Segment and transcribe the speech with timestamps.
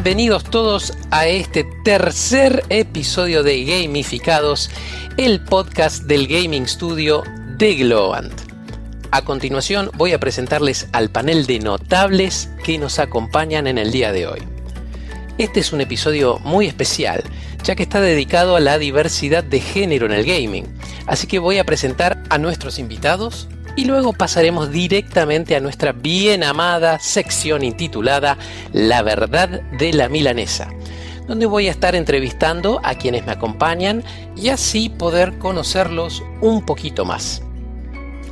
[0.00, 4.70] Bienvenidos todos a este tercer episodio de Gamificados,
[5.16, 7.24] el podcast del gaming studio
[7.56, 8.32] de Globant.
[9.10, 14.12] A continuación voy a presentarles al panel de notables que nos acompañan en el día
[14.12, 14.38] de hoy.
[15.36, 17.24] Este es un episodio muy especial,
[17.64, 20.66] ya que está dedicado a la diversidad de género en el gaming,
[21.08, 26.42] así que voy a presentar a nuestros invitados y luego pasaremos directamente a nuestra bien
[26.42, 28.36] amada sección intitulada
[28.72, 30.68] La verdad de la milanesa,
[31.28, 34.02] donde voy a estar entrevistando a quienes me acompañan
[34.34, 37.44] y así poder conocerlos un poquito más.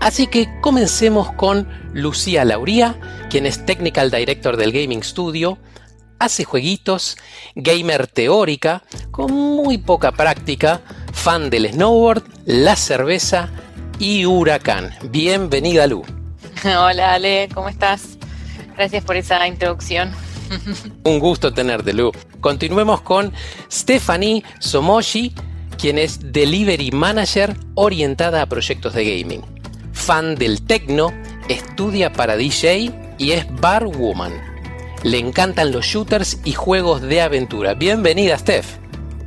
[0.01, 2.99] Así que comencemos con Lucía Lauría,
[3.31, 5.59] quien es Technical Director del Gaming Studio,
[6.19, 7.19] hace jueguitos,
[7.55, 10.81] gamer teórica, con muy poca práctica,
[11.13, 13.49] fan del snowboard, la cerveza
[13.99, 14.95] y Huracán.
[15.11, 16.05] Bienvenida, Lu.
[16.65, 18.19] Hola, Ale, ¿cómo estás?
[18.77, 20.13] Gracias por esa introducción.
[21.05, 22.13] Un gusto tenerte, Lu.
[22.41, 23.33] Continuemos con
[23.71, 25.35] Stephanie Somoshi,
[25.79, 29.43] quien es Delivery Manager orientada a proyectos de gaming.
[29.93, 31.13] Fan del techno,
[31.49, 34.33] estudia para DJ y es bar woman.
[35.03, 37.75] Le encantan los shooters y juegos de aventura.
[37.75, 38.79] Bienvenida, Steph.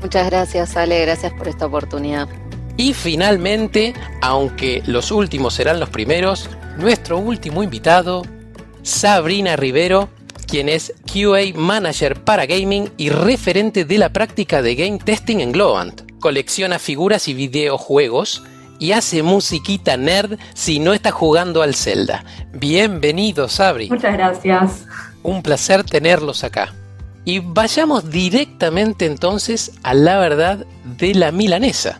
[0.01, 1.01] Muchas gracias, Ale.
[1.01, 2.27] Gracias por esta oportunidad.
[2.79, 8.23] Y finalmente, aunque los últimos serán los primeros, nuestro último invitado,
[8.83, 10.07] Sabrina Rivero,
[10.47, 15.51] quien es QA Manager para Gaming y referente de la práctica de Game Testing en
[15.51, 16.09] Globant.
[16.21, 18.43] Colecciona figuras y videojuegos
[18.79, 22.23] y hace musiquita nerd si no está jugando al Zelda.
[22.53, 23.89] Bienvenido, Sabri.
[23.89, 24.85] Muchas gracias.
[25.21, 26.73] Un placer tenerlos acá.
[27.25, 30.65] Y vayamos directamente entonces a la verdad
[30.97, 31.99] de la milanesa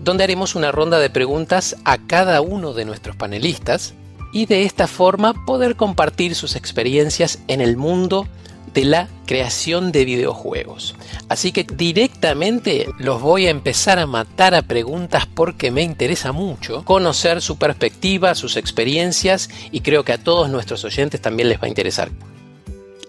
[0.00, 3.94] donde haremos una ronda de preguntas a cada uno de nuestros panelistas
[4.32, 8.26] y de esta forma poder compartir sus experiencias en el mundo
[8.74, 10.94] de la creación de videojuegos.
[11.28, 16.84] Así que directamente los voy a empezar a matar a preguntas porque me interesa mucho
[16.84, 21.64] conocer su perspectiva, sus experiencias y creo que a todos nuestros oyentes también les va
[21.64, 22.10] a interesar.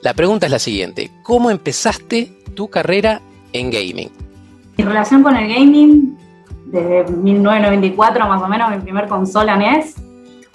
[0.02, 4.10] La pregunta es la siguiente, ¿cómo empezaste tu carrera en gaming?
[4.78, 6.18] Mi relación con el gaming
[6.72, 9.96] desde 1994 más o menos, mi primer consola NES.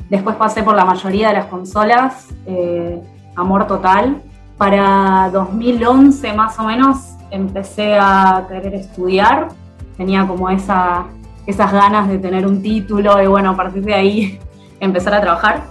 [0.09, 3.01] Después pasé por la mayoría de las consolas, eh,
[3.37, 4.23] amor total.
[4.57, 9.49] Para 2011 más o menos empecé a querer estudiar,
[9.97, 11.07] tenía como esa,
[11.47, 14.39] esas ganas de tener un título y bueno, a partir de ahí
[14.81, 15.65] empezar a trabajar.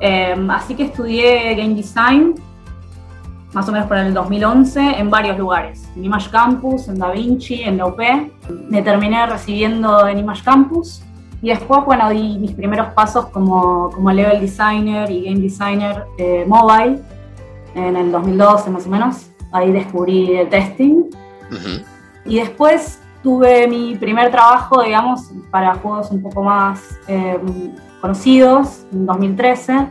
[0.00, 2.34] Eh, así que estudié Game Design
[3.52, 5.88] más o menos por el 2011, en varios lugares.
[5.96, 8.00] En Image Campus, en Da Vinci, en la UP.
[8.68, 11.02] Me terminé recibiendo en Image Campus.
[11.40, 16.44] Y después, bueno, di mis primeros pasos como, como level designer y game designer eh,
[16.48, 17.00] mobile
[17.74, 19.30] en el 2012 más o menos.
[19.52, 21.04] Ahí descubrí el testing.
[22.24, 27.38] Y después tuve mi primer trabajo, digamos, para juegos un poco más eh,
[28.00, 29.88] conocidos, en 2013,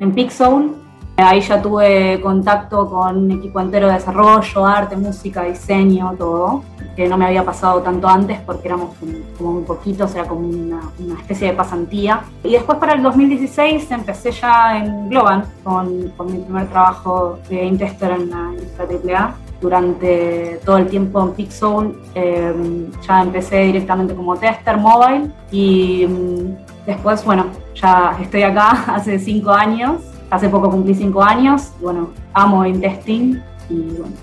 [0.00, 0.72] en Pixel,
[1.20, 6.62] Ahí ya tuve contacto con un equipo entero de desarrollo, arte, música, diseño, todo,
[6.94, 8.94] que no me había pasado tanto antes porque éramos
[9.36, 10.80] como muy poquitos, era como una,
[11.18, 12.20] especie de pasantía.
[12.44, 17.78] Y después para el 2016 empecé ya en Globan con, mi primer trabajo de game
[17.78, 19.34] tester en la industria AAA.
[19.60, 26.86] Durante todo el tiempo en Pixel em, ya empecé directamente como tester mobile y mm,
[26.86, 29.96] después, bueno, ya estoy acá hace cinco años
[30.30, 34.14] Hace poco cumplí cinco años, bueno, amo el y bueno,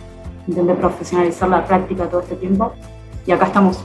[0.47, 2.73] intenté profesionalizar la práctica todo este tiempo
[3.25, 3.83] y acá estamos.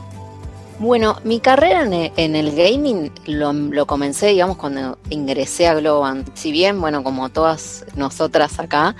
[0.78, 6.28] Bueno, mi carrera en el gaming lo, comencé, digamos, cuando ingresé a Globant.
[6.34, 8.96] Si bien, bueno, como todas nosotras acá,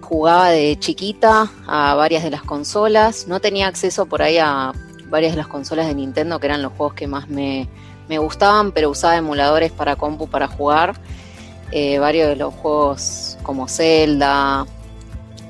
[0.00, 4.72] jugaba de chiquita a varias de las consolas, no tenía acceso por ahí a
[5.08, 7.68] varias de las consolas de Nintendo, que eran los juegos que más me,
[8.08, 10.94] me gustaban, pero usaba emuladores para compu para jugar.
[11.72, 14.66] Eh, varios de los juegos como Zelda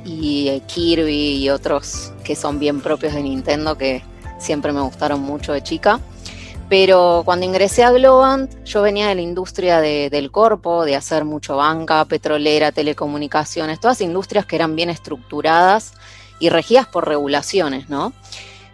[0.05, 4.03] y eh, Kirby y otros que son bien propios de Nintendo que
[4.39, 6.01] siempre me gustaron mucho de chica.
[6.69, 11.57] Pero cuando ingresé a Globant, yo venía de la industria del corpo, de hacer mucho
[11.57, 15.93] banca, petrolera, telecomunicaciones, todas industrias que eran bien estructuradas
[16.41, 18.13] y regidas por regulaciones, ¿no?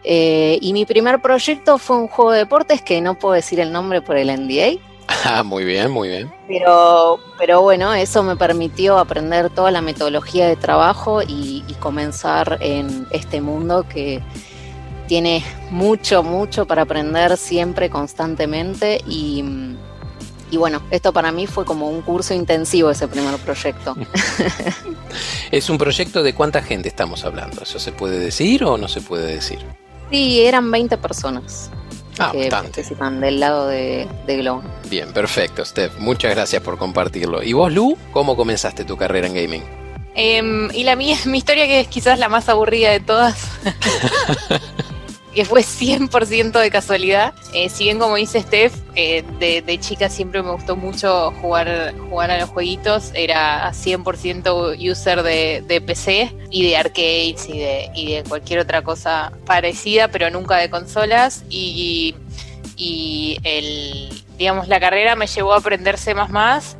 [0.05, 3.73] Eh, y mi primer proyecto fue un juego de deportes que no puedo decir el
[3.73, 4.81] nombre por el NDA,
[5.25, 6.33] Ah, muy bien, muy bien.
[6.49, 13.09] Pero, pero bueno, eso me permitió aprender toda la metodología de trabajo y, comenzar en
[13.11, 14.23] este mundo que
[15.09, 19.01] tiene mucho, mucho para aprender siempre, constantemente.
[19.07, 19.43] Y,
[20.53, 23.97] Y bueno, esto para mí fue como un curso intensivo ese primer proyecto.
[25.51, 27.63] ¿Es un proyecto de cuánta gente estamos hablando?
[27.63, 29.59] ¿Eso se puede decir o no se puede decir?
[30.11, 31.71] Sí, eran 20 personas.
[32.19, 32.51] Ah, que bastante.
[32.73, 34.63] participan del lado de, de Globo.
[34.91, 35.99] Bien, perfecto, Steph.
[35.99, 37.43] Muchas gracias por compartirlo.
[37.43, 39.63] ¿Y vos, Lu, cómo comenzaste tu carrera en gaming?
[40.15, 43.49] Em, y la mía, mi historia que es quizás la más aburrida de todas,
[45.35, 47.33] que fue 100% de casualidad.
[47.55, 52.31] Eh, si bien como dice Steph, eh, de, chica siempre me gustó mucho jugar, jugar
[52.31, 58.83] a los jueguitos, era 100% user de, PC y de arcades y de, cualquier otra
[58.83, 61.45] cosa parecida, pero nunca de consolas.
[61.49, 62.15] Y,
[62.77, 66.15] y el, digamos, la carrera me llevó a aprender C++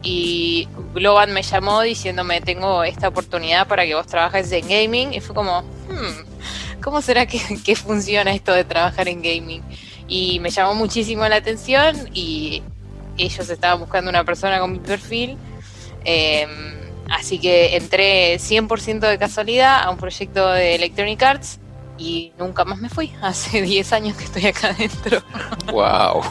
[0.03, 5.21] y Globan me llamó diciéndome tengo esta oportunidad para que vos trabajes en gaming y
[5.21, 6.33] fue como, hmm,
[6.83, 9.63] ¿cómo será que, que funciona esto de trabajar en gaming?
[10.09, 12.63] Y me llamó muchísimo la atención y
[13.17, 15.37] ellos estaban buscando una persona con mi perfil.
[16.05, 16.47] Eh,
[17.11, 21.59] así que entré 100% de casualidad a un proyecto de Electronic Arts
[21.99, 23.13] y nunca más me fui.
[23.23, 25.23] Hace 10 años que estoy acá adentro.
[25.73, 26.23] ¡Wow!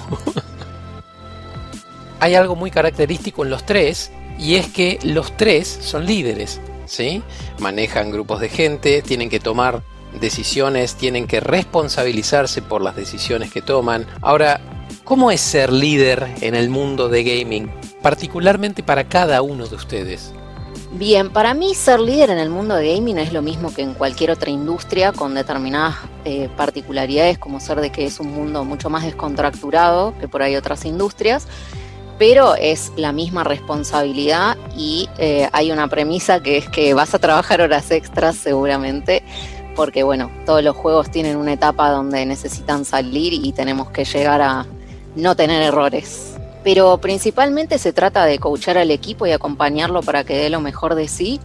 [2.19, 7.24] Hay algo muy característico en los tres y es que los tres son líderes, ¿sí?
[7.57, 9.81] Manejan grupos de gente, tienen que tomar
[10.19, 14.06] decisiones, tienen que responsabilizarse por las decisiones que toman.
[14.22, 14.60] Ahora,
[15.04, 17.72] ¿cómo es ser líder en el mundo de gaming?
[18.02, 20.34] Particularmente para cada uno de ustedes.
[20.94, 23.94] Bien, para mí ser líder en el mundo de gaming es lo mismo que en
[23.94, 28.90] cualquier otra industria con determinadas eh, particularidades como ser de que es un mundo mucho
[28.90, 31.48] más descontracturado que por ahí otras industrias,
[32.19, 37.19] pero es la misma responsabilidad y eh, hay una premisa que es que vas a
[37.19, 39.24] trabajar horas extras seguramente
[39.76, 44.42] porque bueno, todos los juegos tienen una etapa donde necesitan salir y tenemos que llegar
[44.42, 44.66] a
[45.16, 46.36] no tener errores.
[46.64, 50.96] Pero principalmente se trata de coachar al equipo y acompañarlo para que dé lo mejor
[50.96, 51.40] de sí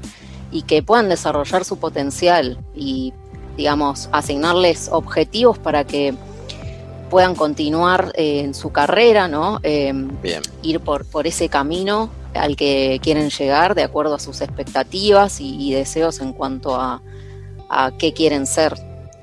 [0.50, 3.14] y que puedan desarrollar su potencial y,
[3.56, 6.14] digamos, asignarles objetivos para que
[7.10, 9.60] puedan continuar eh, en su carrera, ¿no?
[9.62, 9.92] Eh,
[10.22, 10.42] Bien.
[10.62, 15.56] ir por, por ese camino al que quieren llegar de acuerdo a sus expectativas y,
[15.56, 17.00] y deseos en cuanto a,
[17.68, 18.74] a qué quieren ser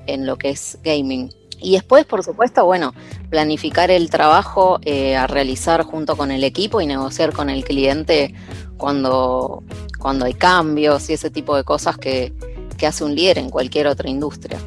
[0.08, 1.30] en lo que es gaming.
[1.60, 2.94] Y después, por supuesto, bueno,
[3.30, 8.34] planificar el trabajo eh, a realizar junto con el equipo y negociar con el cliente
[8.78, 9.64] cuando,
[9.98, 12.34] cuando hay cambios y ese tipo de cosas que,
[12.78, 14.60] que hace un líder en cualquier otra industria.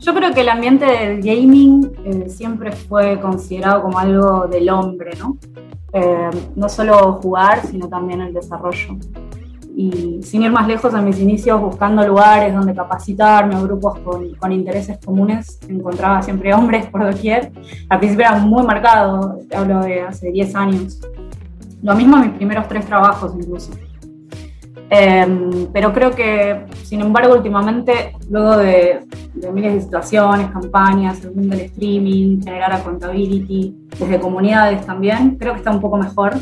[0.00, 5.12] Yo creo que el ambiente del gaming eh, siempre fue considerado como algo del hombre,
[5.18, 5.38] ¿no?
[5.94, 8.98] Eh, no solo jugar, sino también el desarrollo.
[9.76, 14.98] Y sin ir más lejos, en mis inicios buscando lugares donde capacitarme, grupos con, intereses
[15.04, 17.50] comunes, encontraba siempre hombres por doquier.
[17.88, 21.00] Al principio era muy marcado, hablo de hace 10 años.
[21.82, 23.72] Lo mismo en mis primeros tres trabajos incluso.
[24.90, 29.00] Eh, pero creo que, sin embargo, últimamente, luego de,
[29.34, 35.52] de, miles de situaciones, campañas, el mundo del streaming, generar accountability, desde comunidades también, creo
[35.54, 36.34] que está un poco mejor.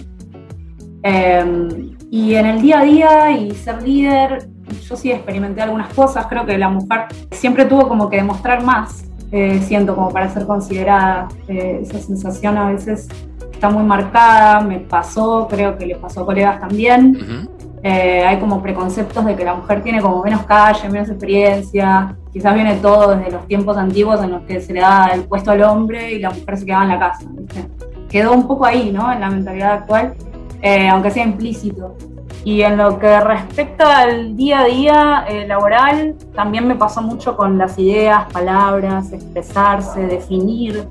[1.02, 4.46] Eh, y en el día a día y ser líder,
[4.86, 9.04] yo sí experimenté algunas cosas, creo que la mujer siempre tuvo como que demostrar más,
[9.30, 13.08] eh, siento como para ser considerada, eh, esa sensación a veces
[13.50, 17.16] está muy marcada, me pasó, creo que le pasó a colegas también.
[17.16, 17.48] Uh -huh.
[17.82, 22.14] Eh, hay como preconceptos de que la mujer tiene como menos calle, menos experiencia.
[22.30, 25.50] Quizás viene todo desde los tiempos antiguos en los que se le da el puesto
[25.50, 27.24] al hombre y la mujer se quedaba en la casa.
[27.30, 27.68] ¿viste?
[28.10, 29.10] Quedó un poco ahí, ¿no?
[29.10, 30.14] En la mentalidad actual,
[30.62, 31.96] eh, aunque sea implícito.
[32.44, 37.36] Y en lo que respecta al día a día eh, laboral, también me pasó mucho
[37.36, 40.88] con las ideas, palabras, expresarse, definir.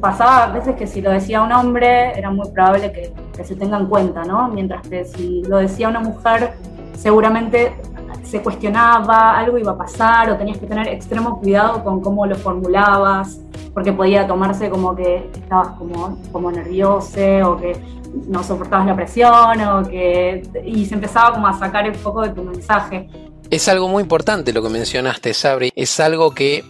[0.00, 3.56] Pasaba a veces que si lo decía un hombre era muy probable que, que se
[3.56, 4.48] tenga en cuenta, ¿no?
[4.48, 6.52] Mientras que si lo decía una mujer,
[6.94, 7.72] seguramente
[8.22, 12.36] se cuestionaba, algo iba a pasar o tenías que tener extremo cuidado con cómo lo
[12.36, 13.40] formulabas,
[13.72, 17.76] porque podía tomarse como que estabas como, como nervioso o que
[18.28, 22.30] no soportabas la presión o que y se empezaba como a sacar el foco de
[22.30, 23.08] tu mensaje.
[23.50, 25.70] Es algo muy importante lo que mencionaste, Sabri.
[25.76, 26.64] Es algo que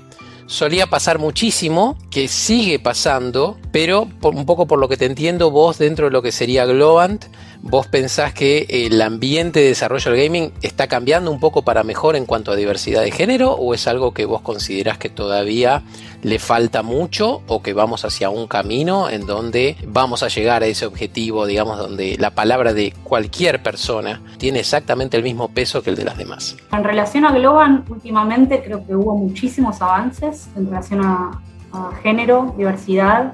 [0.46, 5.76] solía pasar muchísimo, que sigue pasando, pero un poco por lo que te entiendo, vos
[5.76, 7.26] dentro de lo que sería Globant,
[7.60, 12.16] vos pensás que el ambiente de desarrollo del gaming está cambiando un poco para mejor
[12.16, 15.82] en cuanto a diversidad de género, o es algo que vos considerás que todavía
[16.22, 20.66] le falta mucho o que vamos hacia un camino en donde vamos a llegar a
[20.66, 25.90] ese objetivo, digamos, donde la palabra de cualquier persona tiene exactamente el mismo peso que
[25.90, 26.56] el de las demás.
[26.72, 31.42] En relación a Globan, últimamente creo que hubo muchísimos avances en relación a,
[31.72, 33.32] a género, diversidad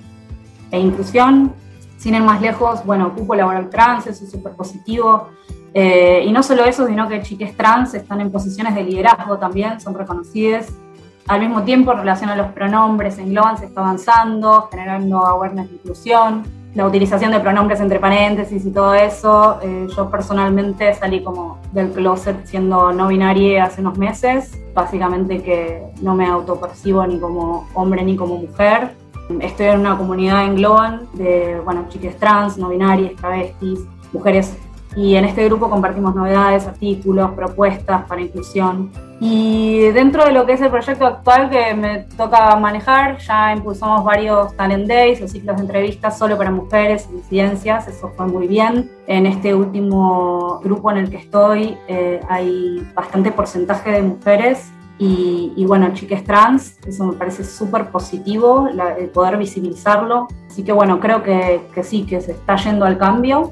[0.70, 1.52] e inclusión.
[1.96, 5.28] sin ir más lejos, bueno, cupo laboral trans, eso es súper positivo.
[5.72, 9.80] Eh, y no solo eso, sino que chiques trans están en posiciones de liderazgo también,
[9.80, 10.72] son reconocidas.
[11.28, 15.68] Al mismo tiempo, en relación a los pronombres, en Globan se está avanzando, generando awareness
[15.68, 16.42] de inclusión,
[16.74, 19.58] la utilización de pronombres entre paréntesis y todo eso.
[19.62, 25.82] Eh, yo personalmente salí como del closet siendo no binaria hace unos meses, básicamente que
[26.00, 28.94] no me autopercibo ni como hombre ni como mujer.
[29.40, 33.80] Estoy en una comunidad en Globan de, bueno, chiques trans, no binarias, travestis,
[34.12, 34.56] mujeres
[34.94, 38.90] y en este grupo compartimos novedades, artículos, propuestas para inclusión.
[39.20, 44.04] Y dentro de lo que es el proyecto actual que me toca manejar, ya impulsamos
[44.04, 48.48] varios Talent Days o ciclos de entrevistas solo para mujeres y disidencias, eso fue muy
[48.48, 48.90] bien.
[49.06, 55.64] En este último grupo en el que estoy eh, hay bastante porcentaje de mujeres y,
[55.66, 60.28] bueno, chiques trans, eso me parece súper positivo, el poder visibilizarlo.
[60.46, 63.50] Así que bueno, creo que, que sí, que se está yendo al cambio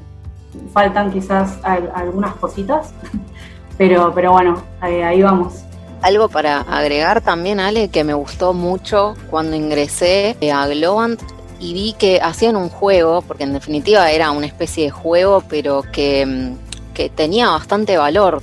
[0.73, 2.93] faltan quizás algunas cositas,
[3.77, 5.63] pero, pero bueno, ahí, vamos.
[6.01, 11.21] Algo para agregar también, Ale, que me gustó mucho cuando ingresé a Globant
[11.59, 15.83] y vi que hacían un juego, porque en definitiva era una especie de juego, pero
[15.91, 16.55] que,
[16.95, 18.41] que tenía bastante valor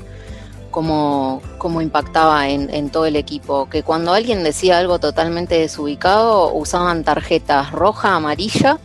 [0.70, 3.68] como, como impactaba en, en, todo el equipo.
[3.68, 8.78] Que cuando alguien decía algo totalmente desubicado, usaban tarjetas roja, amarilla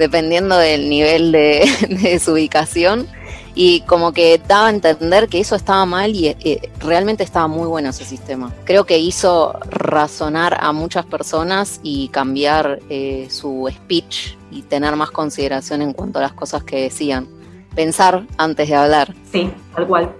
[0.00, 3.06] dependiendo del nivel de, su ubicación
[3.54, 7.66] y como que daba a entender que eso estaba mal y eh, realmente estaba muy
[7.66, 8.50] bueno ese sistema.
[8.64, 15.10] Creo que hizo razonar a muchas personas y cambiar eh, su speech y tener más
[15.10, 17.28] consideración en cuanto a las cosas que decían.
[17.74, 19.14] Pensar antes de hablar.
[19.30, 20.16] Sí, tal cual.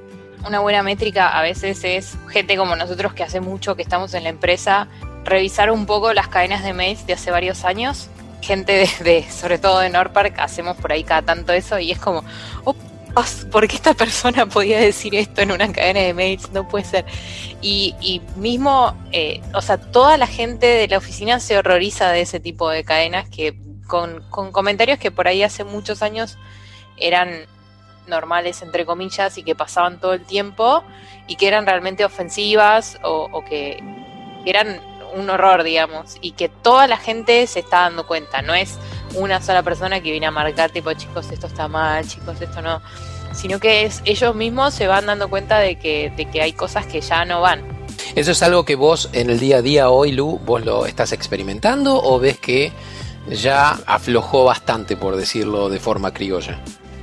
[0.46, 4.24] Una buena métrica a veces es gente como nosotros que hace mucho que estamos en
[4.24, 4.88] la empresa,
[5.24, 8.10] revisar un poco las cadenas de mails de hace varios años
[8.40, 12.24] gente de, sobre todo de Norpark, hacemos por ahí cada tanto eso y es como,
[13.50, 16.50] ¿por qué esta persona podía decir esto en una cadena de mails?
[16.52, 17.04] No puede ser.
[17.60, 22.40] Y, mismo, eh, o sea, toda la gente de la oficina se horroriza de ese
[22.40, 23.54] tipo de cadenas que
[23.86, 26.38] con, comentarios que por ahí hace muchos años
[26.96, 27.46] eran
[28.06, 30.82] normales, entre comillas, y que pasaban todo el tiempo
[31.26, 33.82] y que eran realmente ofensivas o, o que
[34.46, 34.80] eran
[35.14, 38.78] un horror, digamos, y que toda la gente se está dando cuenta, no es
[39.14, 42.80] una sola persona que viene a marcar tipo, chicos, esto está mal, chicos, esto no,
[43.32, 46.86] sino que es ellos mismos se van dando cuenta de que, de que hay cosas
[46.86, 47.62] que ya no van.
[48.14, 51.12] ¿Eso es algo que vos en el día a día hoy, Lu, vos lo estás
[51.12, 52.72] experimentando o ves que
[53.28, 56.60] ya aflojó bastante, por decirlo de forma criolla?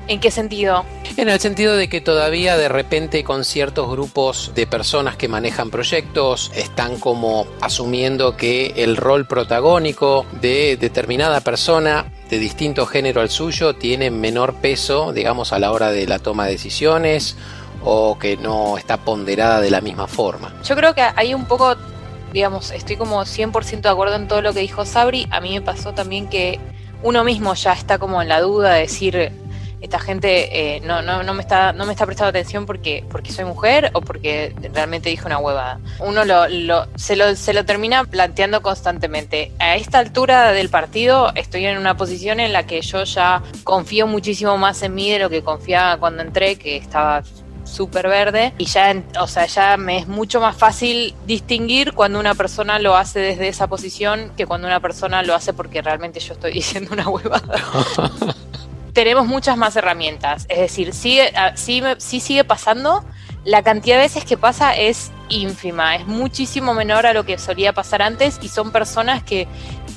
[0.08, 0.86] ¿En qué sentido?
[1.18, 5.70] En el sentido de que todavía de repente con ciertos grupos de personas que manejan
[5.70, 13.30] proyectos están como asumiendo que el rol protagónico de determinada persona de distinto género al
[13.30, 17.36] suyo tiene menor peso, digamos, a la hora de la toma de decisiones
[17.84, 20.54] o que no está ponderada de la misma forma.
[20.64, 21.76] Yo creo que hay un poco,
[22.32, 25.28] digamos, estoy como 100% de acuerdo en todo lo que dijo Sabri.
[25.32, 26.60] A mí me pasó también que
[27.04, 29.32] uno mismo ya está como en la duda de decir,
[29.82, 33.32] esta gente eh, no, no, no, me está, no me está prestando atención porque, porque
[33.32, 35.80] soy mujer o porque realmente dijo una huevada.
[36.00, 39.52] Uno lo, lo, se, lo, se lo termina planteando constantemente.
[39.60, 44.08] A esta altura del partido estoy en una posición en la que yo ya confío
[44.08, 47.24] muchísimo más en mí de lo que confiaba cuando entré, que estaba
[47.68, 52.34] súper verde y ya, o sea, ya me es mucho más fácil distinguir cuando una
[52.34, 56.34] persona lo hace desde esa posición que cuando una persona lo hace porque realmente yo
[56.34, 57.62] estoy diciendo una huevada.
[58.98, 60.48] tenemos muchas más herramientas.
[60.50, 63.06] Es decir, sigue, ah, sí, sí sigue pasando.
[63.46, 67.74] La cantidad de veces que pasa es ínfima, es muchísimo menor a lo que solía
[67.74, 69.48] pasar antes y son personas que,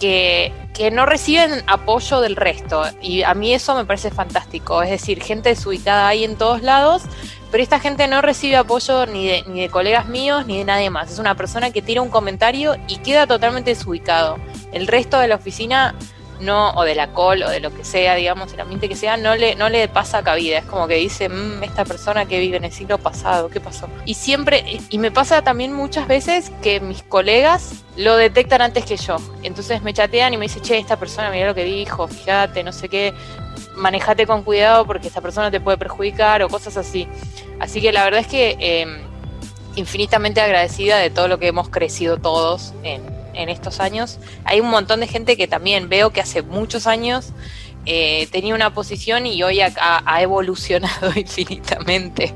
[0.01, 2.83] que, que, no reciben apoyo del resto.
[3.01, 4.83] Y a mí eso me parece fantástico.
[4.83, 7.05] Es decir, gente desubicada ahí en todos lados,
[7.51, 10.91] pero esta gente no recibe apoyo ni de, ni de colegas míos ni de nadie
[10.91, 11.11] más.
[11.11, 14.37] Es una persona que tira un comentario y queda totalmente desubicado.
[14.73, 15.95] El resto de la oficina
[16.41, 19.17] no, o de la col, o de lo que sea, digamos, el ambiente que sea,
[19.17, 20.59] no le, no le pasa cabida.
[20.59, 23.89] Es como que dice, mmm, esta persona que vive en el siglo pasado, ¿qué pasó?
[24.05, 28.97] Y siempre, y me pasa también muchas veces que mis colegas lo detectan antes que
[28.97, 29.17] yo.
[29.43, 32.73] Entonces me chatean y me dicen, che, esta persona, mira lo que dijo, fíjate, no
[32.73, 33.15] sé qué,
[33.77, 37.07] manejate con cuidado porque esta persona te puede perjudicar o cosas así.
[37.59, 38.87] Así que la verdad es que eh,
[39.77, 44.19] infinitamente agradecida de todo lo que hemos crecido todos en en estos años.
[44.45, 47.33] Hay un montón de gente que también veo que hace muchos años
[47.87, 52.35] eh, tenía una posición y hoy ha, evolucionado infinitamente.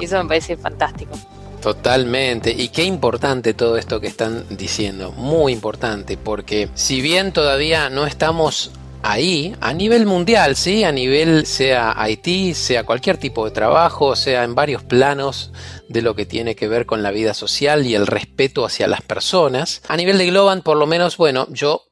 [0.00, 1.12] Y eso me parece fantástico.
[1.60, 2.52] Totalmente.
[2.56, 5.12] Y qué importante todo esto que están diciendo.
[5.12, 8.70] Muy importante porque si bien todavía no estamos
[9.02, 10.84] ahí a nivel mundial, ¿sí?
[10.84, 15.52] A nivel sea IT, sea cualquier tipo de trabajo, sea en varios planos
[15.88, 19.02] de lo que tiene que ver con la vida social y el respeto hacia las
[19.02, 19.82] personas.
[19.88, 21.82] A nivel de Globant, por lo menos, bueno, yo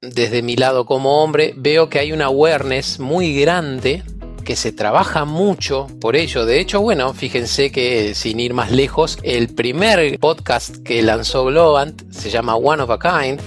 [0.00, 4.02] desde mi lado como hombre veo que hay una awareness muy grande
[4.44, 6.46] que se trabaja mucho por ello.
[6.46, 12.12] De hecho, bueno, fíjense que sin ir más lejos, el primer podcast que lanzó Globant
[12.12, 13.40] se llama One of a Kind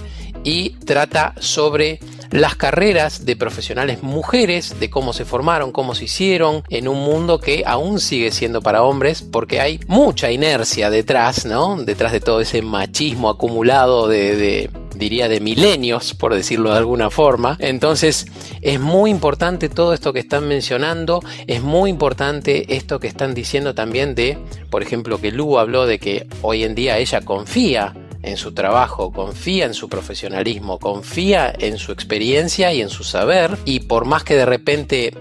[0.43, 1.99] y trata sobre
[2.31, 7.39] las carreras de profesionales mujeres, de cómo se formaron, cómo se hicieron, en un mundo
[7.39, 11.77] que aún sigue siendo para hombres, porque hay mucha inercia detrás, ¿no?
[11.77, 17.57] Detrás de todo ese machismo acumulado de, diría de milenios, por decirlo de alguna forma.
[17.59, 18.27] Entonces,
[18.61, 23.73] es muy importante todo esto que están mencionando, es muy importante esto que están diciendo
[23.73, 24.37] también de,
[24.69, 29.11] por ejemplo, que Lu habló de que hoy en día ella confía en su trabajo,
[29.11, 34.23] confía en su profesionalismo, confía en su experiencia y en su saber y por más
[34.23, 35.13] que de repente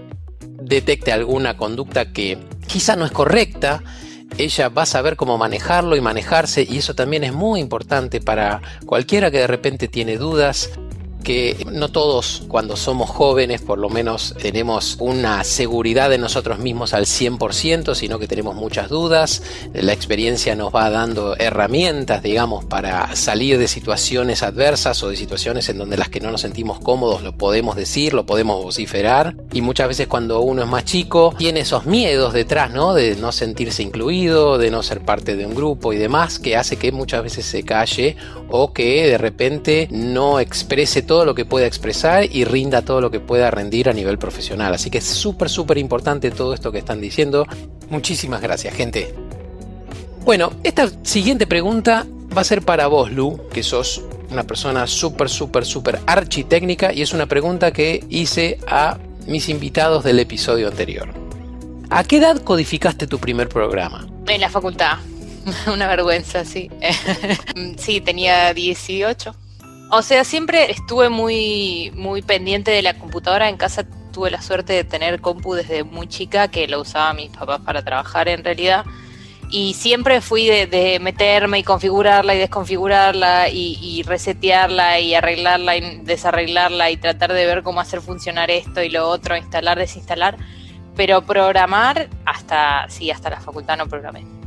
[0.61, 2.37] detecte alguna conducta que
[2.67, 3.81] quizá no es correcta,
[4.37, 8.61] ella va a saber cómo manejarlo y manejarse y eso también es muy importante para
[8.85, 10.69] cualquiera que de repente tiene dudas
[11.23, 16.93] que no todos cuando somos jóvenes por lo menos tenemos una seguridad de nosotros mismos
[16.93, 19.41] al 100%, sino que tenemos muchas dudas.
[19.73, 25.69] La experiencia nos va dando herramientas, digamos, para salir de situaciones adversas o de situaciones
[25.69, 29.35] en donde las que no nos sentimos cómodos lo podemos decir, lo podemos vociferar.
[29.51, 32.93] Y muchas veces cuando uno es más chico tiene esos miedos detrás, ¿no?
[32.93, 36.77] De no sentirse incluido, de no ser parte de un grupo y demás, que hace
[36.77, 38.15] que muchas veces se calle
[38.49, 43.09] o que de repente no exprese todo lo que pueda expresar y rinda todo lo
[43.09, 44.75] que pueda rendir a nivel profesional.
[44.75, 47.47] Así que es súper, súper importante todo esto que están diciendo.
[47.89, 49.15] Muchísimas gracias, gente.
[50.23, 52.05] Bueno, esta siguiente pregunta
[52.37, 57.01] va a ser para vos, Lu, que sos una persona súper, súper, súper architécnica y
[57.01, 61.09] es una pregunta que hice a mis invitados del episodio anterior.
[61.89, 64.07] ¿A qué edad codificaste tu primer programa?
[64.27, 64.99] En la facultad.
[65.73, 66.69] Una vergüenza, sí.
[67.77, 69.48] sí, tenía 18.
[69.91, 73.49] O sea, siempre estuve muy, muy pendiente de la computadora.
[73.49, 77.31] En casa tuve la suerte de tener compu desde muy chica, que lo usaba mis
[77.31, 78.85] papás para trabajar en realidad.
[79.49, 86.01] Y siempre fui de, meterme y configurarla y desconfigurarla y, y, resetearla y arreglarla y
[86.03, 90.37] desarreglarla y tratar de ver cómo hacer funcionar esto y lo otro, instalar, desinstalar.
[90.95, 94.38] Pero programar hasta, sí, hasta la facultad no programé.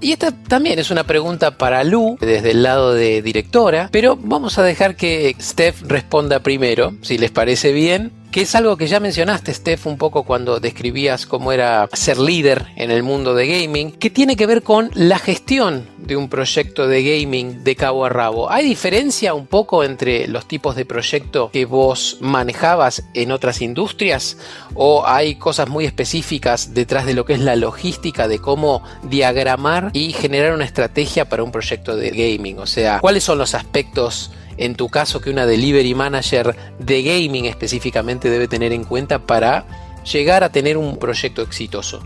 [0.00, 4.58] Y esta también es una pregunta para Lu desde el lado de directora, pero vamos
[4.58, 9.52] a dejar que Steph responda primero, si les parece bien es algo que ya mencionaste,
[9.52, 14.10] Steph, un poco cuando describías cómo era ser líder en el mundo de gaming, que
[14.10, 18.50] tiene que ver con la gestión de un proyecto de gaming de cabo a rabo.
[18.50, 24.38] ¿Hay diferencia un poco entre los tipos de proyecto que vos manejabas en otras industrias?
[24.74, 29.90] ¿O hay cosas muy específicas detrás de lo que es la logística de cómo diagramar
[29.92, 32.58] y generar una estrategia para un proyecto de gaming?
[32.58, 37.46] O sea, ¿cuáles son los aspectos en tu caso que una delivery manager de gaming
[37.46, 39.64] específicamente debe tener en cuenta para
[40.04, 42.02] llegar a tener un proyecto exitoso?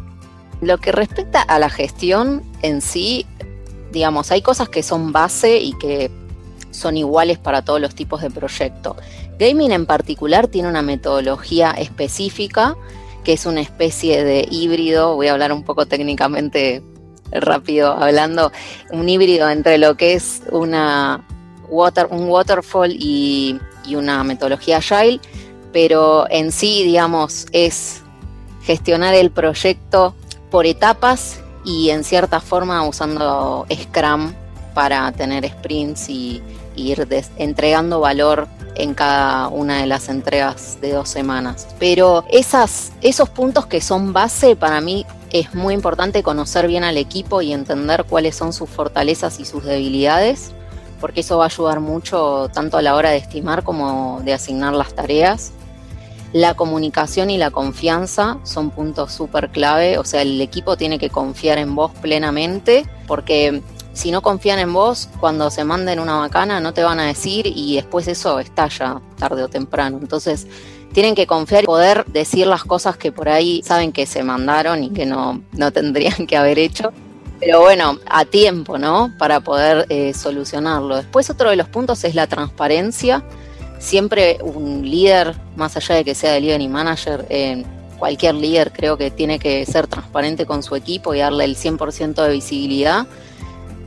[0.61, 3.27] Lo que respecta a la gestión en sí,
[3.91, 6.11] digamos, hay cosas que son base y que
[6.71, 8.97] son iguales para todos los tipos de proyecto.
[9.39, 12.77] Gaming en particular tiene una metodología específica
[13.25, 16.83] que es una especie de híbrido, voy a hablar un poco técnicamente
[17.31, 18.53] rápido hablando,
[18.91, 21.27] un híbrido entre lo que es una
[21.73, 23.59] un waterfall y,
[23.97, 25.21] una metodología agile,
[25.73, 28.03] pero en sí, digamos, es
[28.63, 30.15] gestionar el proyecto
[30.51, 34.33] por etapas y en cierta forma usando Scrum
[34.75, 36.43] para tener sprints y,
[36.75, 37.07] ir
[37.37, 41.69] entregando valor en cada una de las entregas de dos semanas.
[41.79, 47.43] Pero esos puntos que son base para mí es muy importante conocer bien al equipo
[47.43, 50.53] y entender cuáles son sus fortalezas y sus debilidades
[51.03, 54.73] porque eso va a ayudar mucho tanto a la hora de estimar como de asignar
[54.73, 55.53] las tareas.
[56.33, 61.11] La comunicación y la confianza son puntos súper clave, o sea, el equipo tiene que
[61.11, 63.63] confiar en vos plenamente, porque
[63.93, 67.49] si no confían en vos, cuando se manden una bacana no te van a decir
[67.49, 69.99] y después eso estalla tarde o temprano.
[70.01, 70.47] Entonces,
[70.93, 74.85] tienen que confiar y poder decir las cosas que por ahí saben que se mandaron
[74.85, 76.93] y que no, no tendrían que haber hecho
[77.45, 79.13] pero bueno, a tiempo, ¿no?
[79.19, 80.95] Para poder eh, solucionarlo.
[80.95, 83.25] Después otro de los puntos es la transparencia.
[83.81, 87.65] Siempre un líder, más allá de que sea de líder y manager, eh,
[87.99, 92.23] cualquier líder creo que tiene que ser transparente con su equipo y darle el 100%
[92.23, 93.07] de visibilidad.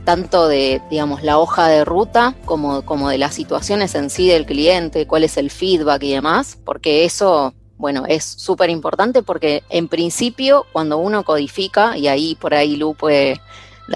[0.04, 4.46] tanto de, digamos, la hoja de ruta como, como de las situaciones en sí del
[4.46, 9.88] cliente, cuál es el feedback y demás, porque eso bueno, es súper importante porque en
[9.88, 13.40] principio cuando uno codifica, y ahí por ahí Lu puede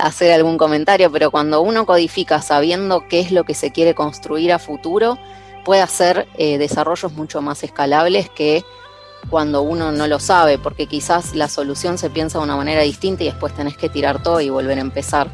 [0.01, 4.53] hacer algún comentario, pero cuando uno codifica sabiendo qué es lo que se quiere construir
[4.53, 5.19] a futuro,
[5.65, 8.65] puede hacer eh, desarrollos mucho más escalables que
[9.29, 13.25] cuando uno no lo sabe, porque quizás la solución se piensa de una manera distinta
[13.25, 15.29] y después tenés que tirar todo y volver a empezar.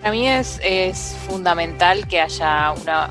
[0.00, 3.10] Para mí es, es fundamental que haya una,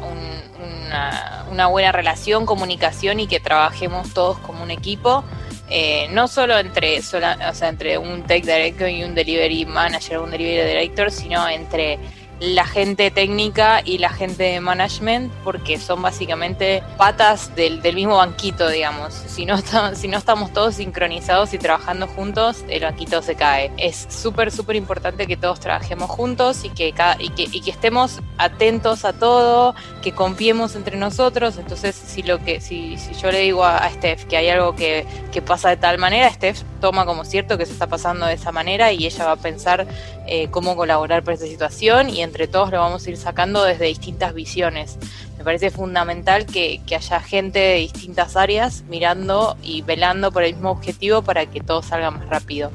[0.59, 5.23] una, buena relación, comunicación y que trabajemos todos como un equipo.
[5.69, 10.31] Eh, no solo entre, o sea, entre un tech director y un delivery manager un
[10.31, 11.97] delivery director, sino entre
[12.41, 18.67] la gente técnica y la gente de management porque son básicamente patas del, mismo banquito,
[18.67, 19.13] digamos.
[19.13, 19.57] Si no,
[19.93, 23.71] si no estamos todos sincronizados y trabajando juntos, el banquito se cae.
[23.77, 28.21] Es súper, súper importante que todos trabajemos juntos y que, y que, y que estemos
[28.39, 31.57] atentos a todo, que confiemos entre nosotros.
[31.57, 35.05] Entonces, si, lo que, si, si yo le digo a, Steph que hay algo que,
[35.31, 38.51] que pasa de tal manera, Steph toma como cierto que se está pasando de esa
[38.51, 39.85] manera y ella va a pensar
[40.27, 43.85] eh, cómo colaborar para esta situación y entre todos lo vamos a ir sacando desde
[43.85, 44.97] distintas visiones.
[45.37, 50.69] Me parece fundamental que, haya gente de distintas áreas mirando y velando por el mismo
[50.69, 52.71] objetivo para que todo salga más rápido.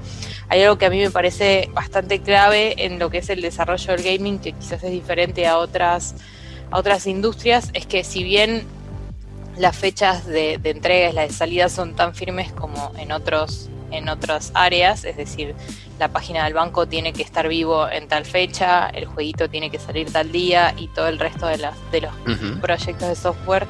[0.48, 3.92] Hay algo que a mí me parece bastante clave en lo que es el desarrollo
[3.96, 6.16] del gaming, que quizás es diferente a otras,
[6.72, 8.66] a otras industrias, es que si bien
[9.56, 13.70] las fechas de, de entrega y las de salida son tan firmes como en otros
[13.90, 15.54] en otras áreas, es decir,
[15.98, 19.78] la página del banco tiene que estar vivo en tal fecha, el jueguito tiene que
[19.78, 22.12] salir tal día y todo el resto de, las, de los
[22.60, 23.66] proyectos de software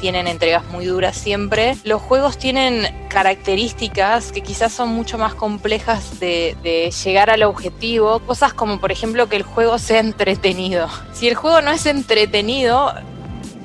[0.00, 1.76] tienen entregas muy duras siempre.
[1.84, 8.18] Los juegos tienen características que quizás son mucho más complejas de, de, llegar al objetivo.
[8.20, 10.88] Cosas como, por ejemplo, que el juego sea entretenido.
[11.14, 12.92] Si el juego no es entretenido,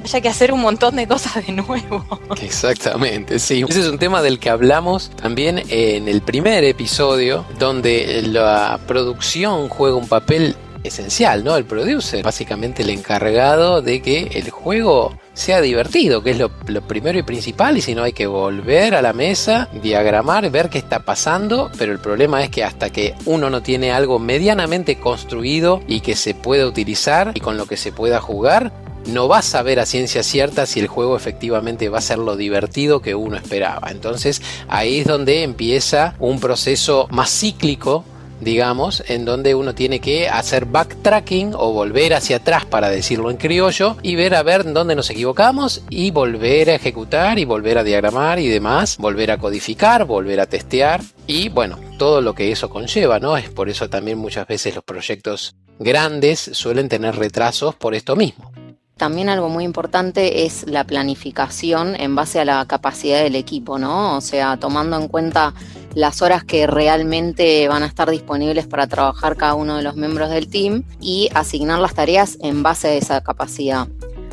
[0.04, 2.06] haya que hacer un montón de cosas de nuevo.
[2.42, 3.64] Exactamente, sí.
[3.68, 9.70] Ese es un tema del que hablamos también en el primer episodio, donde la producción
[9.70, 11.56] juega un papel esencial, ¿no?
[11.56, 16.50] El producer, básicamente el encargado de que el juego sea divertido, que es lo,
[16.88, 20.78] primero y principal, y si no hay que volver a la mesa, diagramar, ver qué
[20.78, 25.82] está pasando, pero el problema es que hasta que uno no tiene algo medianamente construido
[25.88, 28.72] y que se pueda utilizar y con lo que se pueda jugar,
[29.06, 32.36] no vas a saber a ciencia cierta si el juego efectivamente va a ser lo
[32.36, 33.90] divertido que uno esperaba.
[33.90, 38.06] Entonces ahí es donde empieza un proceso más cíclico
[38.42, 43.38] digamos, en donde uno tiene que hacer backtracking o volver hacia atrás para decirlo en
[43.38, 47.84] criollo y ver a ver dónde nos equivocamos y volver a ejecutar y volver a
[47.84, 52.70] diagramar y demás, volver a codificar, volver a testear y bueno, todo lo que eso
[52.70, 53.38] conlleva, ¿no?
[53.38, 58.52] Es por eso también muchas veces los proyectos grandes suelen tener retrasos por esto mismo.
[59.02, 64.16] También algo muy importante es la planificación en base a la capacidad del equipo, ¿no?
[64.16, 65.56] O sea, tomando en cuenta
[65.96, 70.30] las horas que realmente van a estar disponibles para trabajar cada uno de los miembros
[70.30, 73.88] del team y asignar las tareas en base a esa capacidad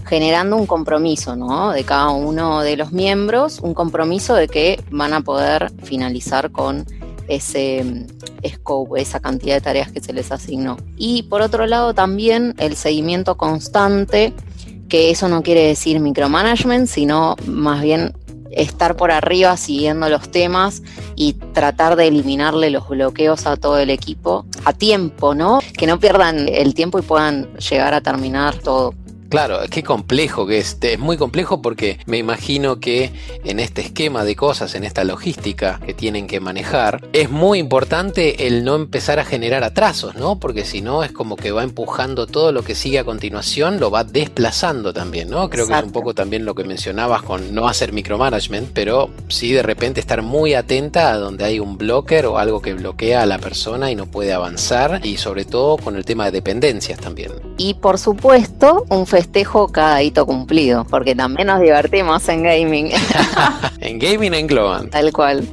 [0.07, 1.73] generando un compromiso ¿no?
[1.73, 6.85] de cada uno de los miembros, un compromiso de que van a poder finalizar con
[7.27, 10.77] ese mm, scope, esa cantidad de tareas que se les asignó.
[10.97, 14.35] Y por otro lado también el seguimiento constante
[14.89, 18.13] que eso no quiere decir micromanagement, sino más bien
[18.51, 20.83] estar por arriba siguiendo los temas
[21.15, 25.61] y tratar de eliminarle los bloqueos a todo el equipo a tiempo, ¿no?
[25.77, 28.95] Que no pierdan el tiempo y puedan llegar a terminar todo.
[29.29, 30.79] Claro, qué complejo que es.
[30.81, 33.13] Es muy complejo porque me imagino que
[33.45, 38.47] en este esquema de cosas, en esta logística que tienen que manejar, es muy importante
[38.47, 40.39] el no empezar a generar atrasos, ¿no?
[40.39, 43.91] Porque si no es como que va empujando todo lo que sigue a continuación, lo
[43.91, 45.51] va desplazando también, ¿no?
[45.51, 49.53] Creo que es un poco también lo que mencionabas con no hacer micromanagement, pero sí
[49.53, 53.27] de repente estar muy atenta a donde hay un blocker o algo que bloquea a
[53.27, 57.33] la persona y no puede avanzar y sobre todo con el tema de dependencias también.
[57.59, 62.91] Y por supuesto, un festejo cada hito cumplido, porque también nos divertimos en gaming.
[63.81, 64.91] en gaming en Globant.
[64.93, 65.45] Tal cual.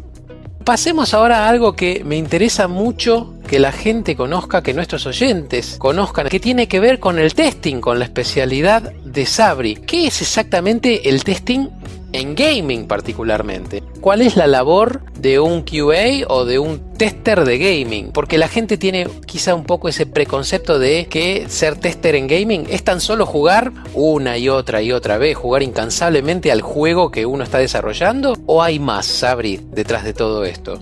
[0.64, 5.78] Pasemos ahora a algo que me interesa mucho que la gente conozca, que nuestros oyentes
[5.80, 9.76] conozcan, que tiene que ver con el testing, con la especialidad de Sabri.
[9.76, 11.70] ¿Qué es exactamente el testing
[12.16, 13.84] en gaming particularmente.
[14.02, 18.12] ¿Cuál es la labor de un QA o de un tester de gaming?
[18.12, 22.68] Porque la gente tiene quizá un poco ese preconcepto de que ser tester en gaming
[22.70, 27.26] es tan solo jugar una y otra y otra vez, jugar incansablemente al juego que
[27.26, 30.80] uno está desarrollando o hay más, Sabri, detrás de todo esto.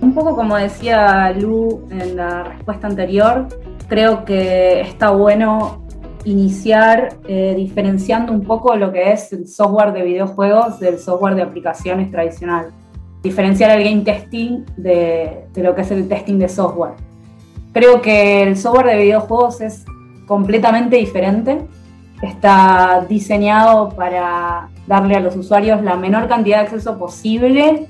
[0.00, 3.48] Un poco como decía Lu en la respuesta anterior,
[3.88, 5.86] creo que está bueno
[6.24, 11.42] iniciar eh, diferenciando un poco lo que es el software de videojuegos del software de
[11.42, 12.70] aplicaciones tradicional.
[13.22, 16.92] Diferenciar el game testing de, de lo que es el testing de software.
[17.72, 19.84] Creo que el software de videojuegos es
[20.26, 21.58] completamente diferente.
[22.22, 27.88] Está diseñado para darle a los usuarios la menor cantidad de acceso posible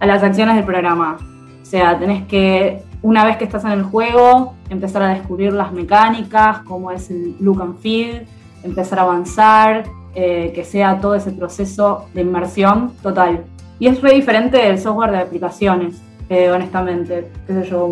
[0.00, 1.18] a las acciones del programa.
[1.62, 5.72] O sea, tenés que una vez que estás en el juego, empezar a descubrir las
[5.72, 8.26] mecánicas, cómo es el look and feel,
[8.62, 9.84] empezar a avanzar,
[10.14, 13.44] eh, que sea todo ese proceso de inmersión total.
[13.80, 17.28] Y es re diferente del software de aplicaciones, eh, honestamente.
[17.46, 17.86] ¿Qué sé yo?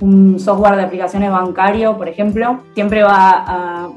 [0.00, 3.88] Un, software de aplicaciones bancario, por ejemplo, siempre va a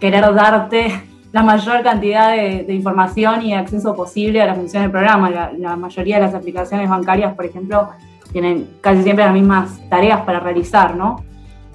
[0.00, 0.92] querer darte
[1.32, 5.30] la mayor cantidad de, información y acceso posible a la función del programa.
[5.30, 7.88] la mayoría de las aplicaciones bancarias, por ejemplo,
[8.32, 11.24] tienen casi siempre las mismas tareas para realizar, ¿no?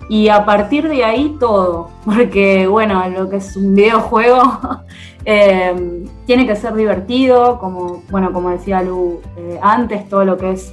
[0.10, 4.41] Y a partir de ahí todo, porque bueno, lo que es un videojuego
[5.26, 10.52] eh, tiene que ser divertido, como, bueno, como decía Lu eh, antes, todo lo que
[10.52, 10.72] es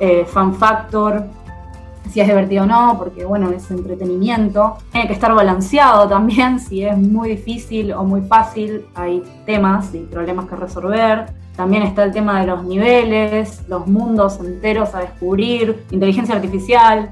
[0.00, 1.24] eh, fan factor,
[2.10, 4.76] si es divertido o no, porque bueno, es entretenimiento.
[4.92, 10.00] Tiene que estar balanceado también, si es muy difícil o muy fácil, hay temas y
[10.00, 11.43] problemas que resolver.
[11.56, 17.10] También está el tema de los niveles, los mundos enteros a descubrir, inteligencia artificial,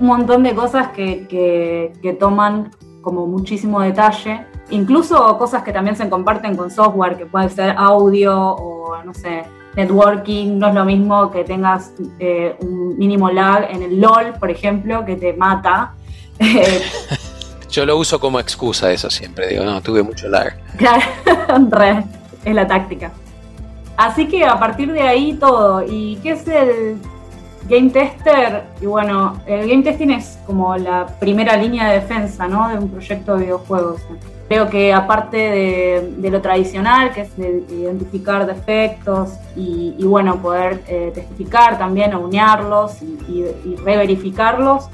[0.00, 2.70] un montón de cosas que, toman
[3.02, 4.46] como muchísimo detalle.
[4.70, 9.44] Incluso cosas que también se comparten con software, que puede ser audio o, no sé,
[9.76, 10.58] networking.
[10.58, 15.04] No es lo mismo que tengas eh, un mínimo lag en el LOL, por ejemplo,
[15.04, 15.94] que te mata.
[17.70, 20.56] Yo lo uso como excusa eso siempre, digo, no, tuve mucho lag.
[20.78, 21.02] Claro,
[22.44, 23.12] es la táctica.
[23.96, 25.84] Así que a partir de ahí todo.
[25.86, 26.98] ¿Y qué es el
[27.68, 28.64] game tester?
[28.80, 32.68] Y bueno, el game testing es como la primera línea de defensa ¿no?
[32.68, 34.02] de un proyecto de videojuegos.
[34.48, 35.36] Creo que aparte
[36.18, 43.44] de, lo tradicional, que es identificar defectos y, bueno, poder eh, testificar también, unearlos y,
[43.64, 44.90] y, reverificarlos,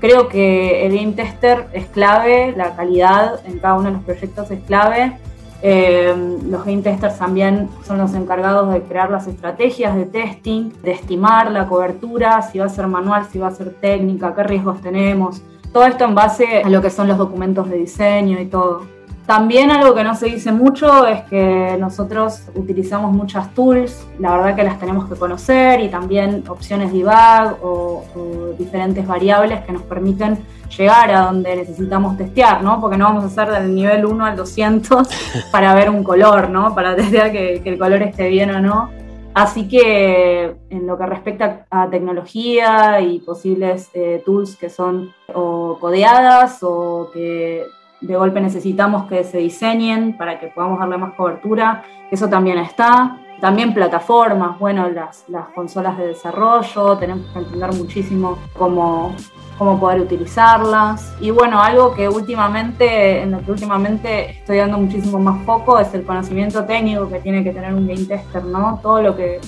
[0.00, 4.50] creo que el game tester es clave, la calidad en cada uno de los proyectos
[4.50, 5.16] es clave
[5.62, 6.14] eh,
[6.48, 11.50] los game testers también son los encargados de crear las estrategias de testing, de estimar
[11.50, 15.42] la cobertura, si va a ser manual, si va a ser técnica, qué riesgos tenemos.
[15.72, 18.82] Todo esto en base a lo que son los documentos de diseño y todo.
[19.30, 24.56] También algo que no se dice mucho es que nosotros utilizamos muchas tools, la verdad
[24.56, 29.82] que las tenemos que conocer y también opciones debug o, o diferentes variables que nos
[29.82, 30.36] permiten
[30.76, 32.80] llegar a donde necesitamos testear, ¿no?
[32.80, 35.08] Porque no vamos a hacer del nivel 1 al 200
[35.52, 36.74] para ver un color, ¿no?
[36.74, 38.90] Para testear que, el color esté bien o no.
[39.32, 45.78] Así que en lo que respecta a tecnología y posibles eh, tools que son o
[45.78, 47.62] codeadas o que
[48.00, 51.82] de golpe necesitamos que se diseñen para que podamos darle más cobertura.
[52.10, 53.18] Eso también está.
[53.40, 59.16] También plataformas, bueno, las, las consolas de desarrollo, tenemos que entender muchísimo cómo,
[59.56, 61.14] cómo poder utilizarlas.
[61.22, 65.92] Y bueno, algo que últimamente, en lo que últimamente estoy dando muchísimo más foco es
[65.94, 68.78] el conocimiento técnico que tiene que tener un game tester, ¿no?
[68.82, 69.40] Todo lo que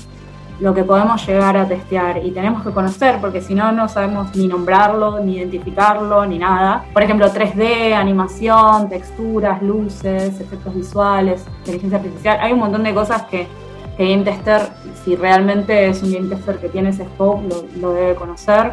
[0.63, 4.35] lo que podemos llegar a testear y tenemos que conocer porque si no no sabemos
[4.37, 6.85] ni nombrarlo, ni identificarlo, ni nada.
[6.93, 13.23] Por ejemplo, 3D, animación, texturas, luces, efectos visuales, inteligencia artificial, hay un montón de cosas
[13.23, 13.49] que,
[13.97, 14.61] que Game Tester,
[15.05, 18.73] si realmente es un Game Tester que tiene ese scope, lo, lo debe conocer.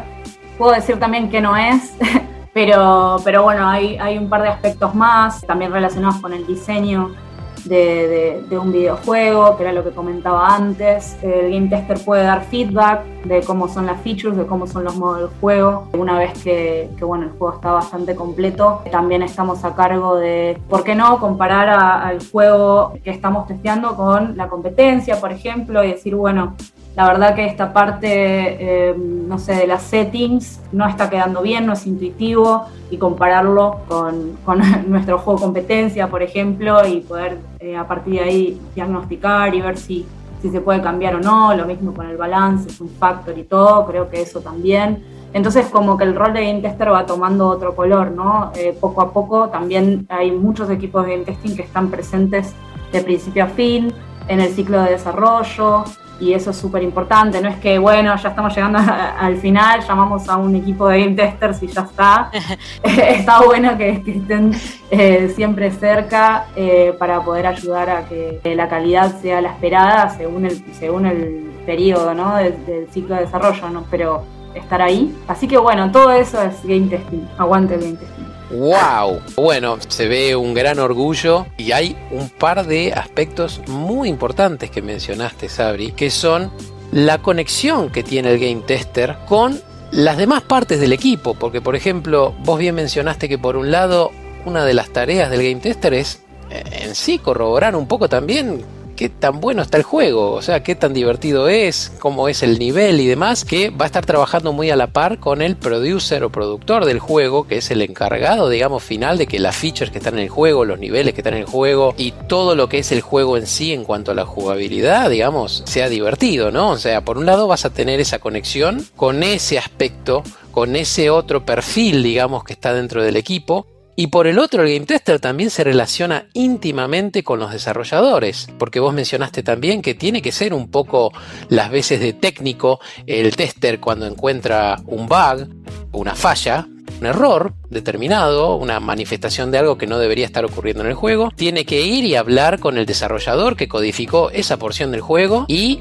[0.58, 1.96] Puedo decir también que no es,
[2.54, 7.16] pero, pero bueno, hay, hay un par de aspectos más, también relacionados con el diseño
[7.64, 11.16] de, un videojuego, que era lo que comentaba antes.
[11.22, 14.96] El game tester puede dar feedback de cómo son las features, de cómo son los
[14.96, 15.88] modos del juego.
[15.92, 20.84] Una vez que, bueno, el juego está bastante completo, también estamos a cargo de, ¿por
[20.84, 26.14] qué no?, comparar al juego que estamos testeando con la competencia, por ejemplo, y decir,
[26.14, 26.54] bueno,
[27.00, 31.64] la verdad que esta parte, eh, no sé, de las settings no está quedando bien,
[31.64, 34.36] no es intuitivo y compararlo con,
[34.86, 39.78] nuestro juego competencia, por ejemplo, y poder eh, a partir de ahí diagnosticar y ver
[39.78, 40.04] si,
[40.42, 43.44] si se puede cambiar o no, lo mismo con el balance, es un factor y
[43.44, 45.02] todo, creo que eso también.
[45.32, 48.52] Entonces como que el rol de game tester va tomando otro color, ¿no?
[48.54, 52.52] Eh, poco a poco también hay muchos equipos de game testing que están presentes
[52.92, 53.90] de principio a fin
[54.28, 55.84] en el ciclo de desarrollo,
[56.20, 57.40] y eso es súper importante.
[57.40, 61.16] No es que, bueno, ya estamos llegando al final, llamamos a un equipo de game
[61.16, 62.30] testers y ya está.
[62.82, 64.52] está bueno que, estén
[64.90, 70.44] eh, siempre cerca eh, para poder ayudar a que la calidad sea la esperada según
[70.46, 72.36] el, según el periodo ¿no?
[72.36, 73.84] del, ciclo de desarrollo, ¿no?
[73.90, 75.16] Pero estar ahí.
[75.28, 77.26] Así que bueno, todo eso es game testing.
[77.38, 78.19] Aguante el game testing.
[78.50, 79.20] ¡Wow!
[79.36, 84.82] Bueno, se ve un gran orgullo y hay un par de aspectos muy importantes que
[84.82, 86.50] mencionaste, Sabri, que son
[86.90, 89.60] la conexión que tiene el game tester con
[89.92, 94.10] las demás partes del equipo, porque por ejemplo, vos bien mencionaste que por un lado,
[94.44, 98.64] una de las tareas del game tester es eh, en sí corroborar un poco también
[99.00, 102.58] qué tan bueno está el juego, o sea, qué tan divertido es, cómo es el
[102.58, 106.22] nivel y demás, que va a estar trabajando muy a la par con el producer
[106.22, 109.96] o productor del juego, que es el encargado, digamos, final de que las features que
[109.96, 112.80] están en el juego, los niveles que están en el juego y todo lo que
[112.80, 116.68] es el juego en sí en cuanto a la jugabilidad, digamos, sea divertido, ¿no?
[116.68, 121.08] O sea, por un lado vas a tener esa conexión con ese aspecto, con ese
[121.08, 125.20] otro perfil, digamos, que está dentro del equipo, y por el otro, el game tester
[125.20, 130.54] también se relaciona íntimamente con los desarrolladores, porque vos mencionaste también que tiene que ser
[130.54, 131.12] un poco
[131.48, 135.48] las veces de técnico el tester cuando encuentra un bug,
[135.92, 136.66] una falla,
[137.00, 141.30] un error determinado, una manifestación de algo que no debería estar ocurriendo en el juego,
[141.34, 145.80] tiene que ir y hablar con el desarrollador que codificó esa porción del juego y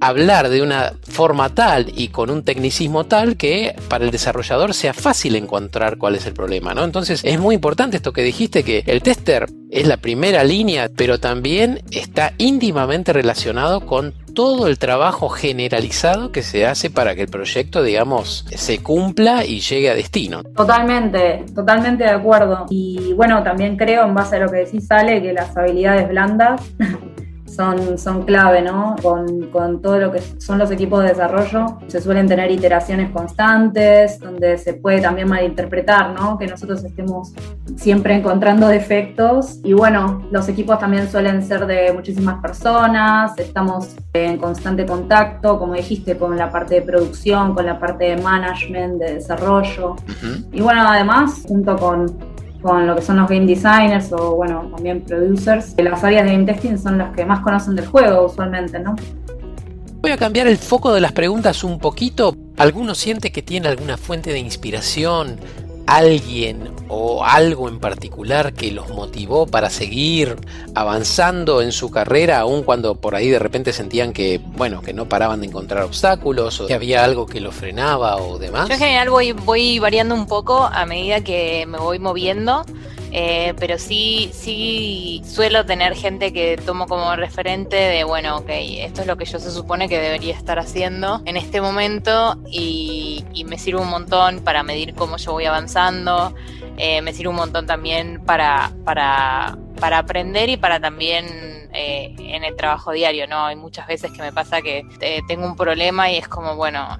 [0.00, 4.94] hablar de una forma tal y con un tecnicismo tal que para el desarrollador sea
[4.94, 6.84] fácil encontrar cuál es el problema, ¿no?
[6.84, 11.20] Entonces es muy importante esto que dijiste que el tester es la primera línea, pero
[11.20, 17.28] también está íntimamente relacionado con todo el trabajo generalizado que se hace para que el
[17.28, 20.42] proyecto, digamos, se cumpla y llegue a destino.
[20.56, 22.66] Totalmente, totalmente de acuerdo.
[22.70, 26.62] Y bueno, también creo, en base a lo que decís, sale que las habilidades blandas
[27.60, 28.96] son, son clave, ¿no?
[29.02, 34.18] Con, con, todo lo que son los equipos de desarrollo, se suelen tener iteraciones constantes,
[34.18, 36.38] donde se puede también malinterpretar, ¿no?
[36.38, 37.34] Que nosotros estemos
[37.76, 39.60] siempre encontrando defectos.
[39.62, 45.74] Y bueno, los equipos también suelen ser de muchísimas personas, estamos en constante contacto, como
[45.74, 49.96] dijiste, con la parte de producción, con la parte de management, de desarrollo.
[50.50, 52.06] Y bueno, además, junto con
[52.62, 55.74] con lo que son los game designers o, bueno, también producers.
[55.78, 58.96] Las áreas de game testing son las que más conocen del juego usualmente, ¿no?
[60.00, 62.34] Voy a cambiar el foco de las preguntas un poquito.
[62.56, 65.38] ¿Alguno siente que tiene alguna fuente de inspiración,
[65.90, 70.36] alguien o algo en particular que los motivó para seguir
[70.74, 75.08] avanzando en su carrera, aun cuando por ahí de repente sentían que, bueno, que no
[75.08, 78.68] paraban de encontrar obstáculos o que había algo que los frenaba o demás?
[78.68, 82.64] Yo en general voy, voy variando un poco a medida que me voy moviendo.
[83.12, 89.00] Eh, pero sí, sí suelo tener gente que tomo como referente de, bueno, ok, esto
[89.00, 93.58] es lo que yo se supone que debería estar haciendo en este momento y, me
[93.58, 96.32] sirve un montón para medir cómo yo voy avanzando,
[96.76, 102.44] eh, me sirve un montón también para, para, para aprender y para también eh, en
[102.44, 103.46] el trabajo diario, ¿no?
[103.46, 104.86] Hay muchas veces que me pasa que
[105.26, 106.96] tengo un problema y es como, bueno,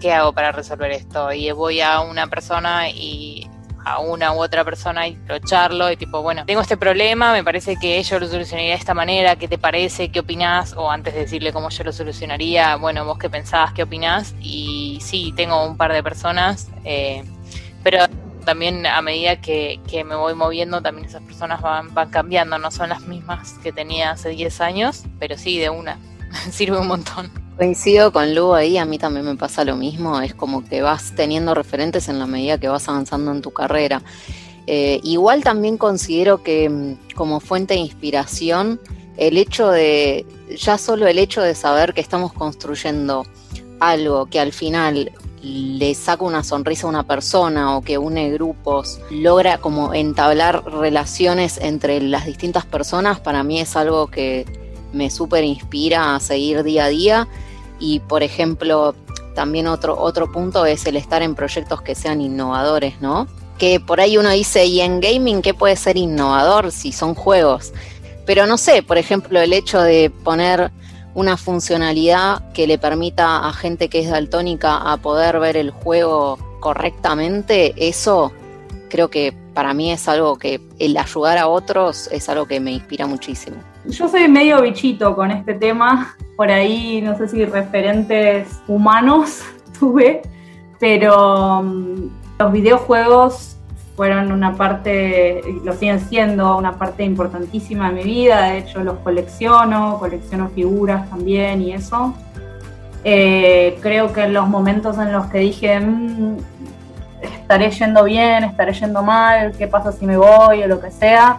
[0.00, 1.32] ¿qué hago para resolver esto?
[1.34, 3.37] Y voy a una persona y
[3.88, 7.42] a una u otra persona y lo charlo y tipo, bueno, tengo este problema, me
[7.42, 10.10] parece que yo lo solucionaría de esta manera, ¿qué te parece?
[10.10, 10.74] ¿Qué opinás?
[10.76, 14.34] O antes de decirle cómo yo lo solucionaría, bueno, vos qué pensabas, qué opinás?
[14.40, 17.24] Y sí, tengo un par de personas, eh,
[17.82, 18.00] pero
[18.44, 22.70] también a medida que, que, me voy moviendo, también esas personas van, van cambiando, no
[22.70, 25.98] son las mismas que tenía hace 10 años, pero sí, de una,
[26.50, 27.47] sirve un montón.
[27.58, 31.12] Coincido con Lu ahí, a mí también me pasa lo mismo, es como que vas
[31.16, 34.00] teniendo referentes en la medida que vas avanzando en tu carrera.
[34.68, 38.80] Eh, igual también considero que mm, como fuente de inspiración,
[39.16, 40.24] el hecho de,
[40.56, 43.26] ya solo el hecho de saber que estamos construyendo
[43.80, 45.10] algo que al final
[45.42, 51.58] le saca una sonrisa a una persona o que une grupos, logra como entablar relaciones
[51.58, 54.46] entre las distintas personas, para mí es algo que
[54.92, 57.28] me súper inspira a seguir día a día
[57.78, 58.94] y por ejemplo,
[59.34, 63.26] también otro, otro punto es el estar en proyectos que sean innovadores, ¿no?
[63.58, 67.72] Que por ahí uno dice, ¿y en gaming qué puede ser innovador si son juegos?
[68.26, 70.70] Pero no sé, por ejemplo, el hecho de poner
[71.14, 76.38] una funcionalidad que le permita a gente que es daltónica a poder ver el juego
[76.60, 78.32] correctamente, eso
[78.88, 82.72] creo que para mí es algo que el ayudar a otros es algo que me
[82.72, 83.56] inspira muchísimo.
[83.88, 89.42] Yo soy medio bichito con este tema, por ahí no sé si referentes humanos
[89.78, 90.20] tuve,
[90.78, 93.56] pero mm, los videojuegos
[93.96, 98.98] fueron una parte, lo siguen siendo una parte importantísima de mi vida, de hecho los
[98.98, 102.14] colecciono, colecciono figuras también y eso.
[103.04, 106.36] Eh, creo que en los momentos en los que dije, mm,
[107.22, 111.38] estaré yendo bien, estaré yendo mal, qué pasa si me voy o lo que sea,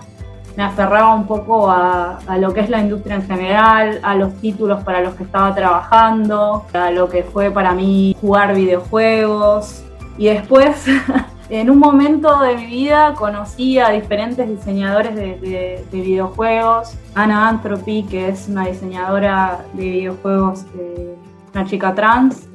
[0.59, 4.83] me aferraba un poco a, lo que es la industria en general, a los títulos
[4.83, 9.85] para los que estaba trabajando, a lo que fue para mí jugar videojuegos.
[10.17, 10.85] Y después,
[11.49, 16.93] en un momento de mi vida, conocí a diferentes diseñadores de, videojuegos.
[17.15, 21.15] Ana Anthropy, que es una diseñadora de videojuegos, eh,
[21.53, 22.49] una chica trans.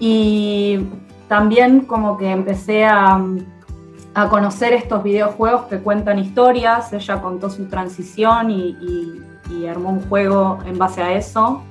[0.00, 0.80] Y
[1.28, 3.24] también como que empecé a
[4.14, 6.92] a conocer estos videojuegos que cuentan historias.
[6.92, 9.20] Ella contó su transición y,
[9.68, 11.62] armó un juego en base a eso.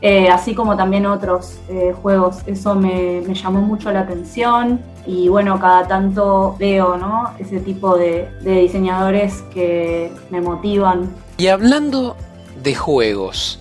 [0.00, 2.38] Eh, así como también otros eh, juegos.
[2.46, 7.32] Eso me, llamó mucho la atención y bueno, cada tanto veo ¿no?
[7.38, 11.10] ese tipo de, de diseñadores que me motivan.
[11.38, 12.16] Y hablando
[12.62, 13.60] de juegos,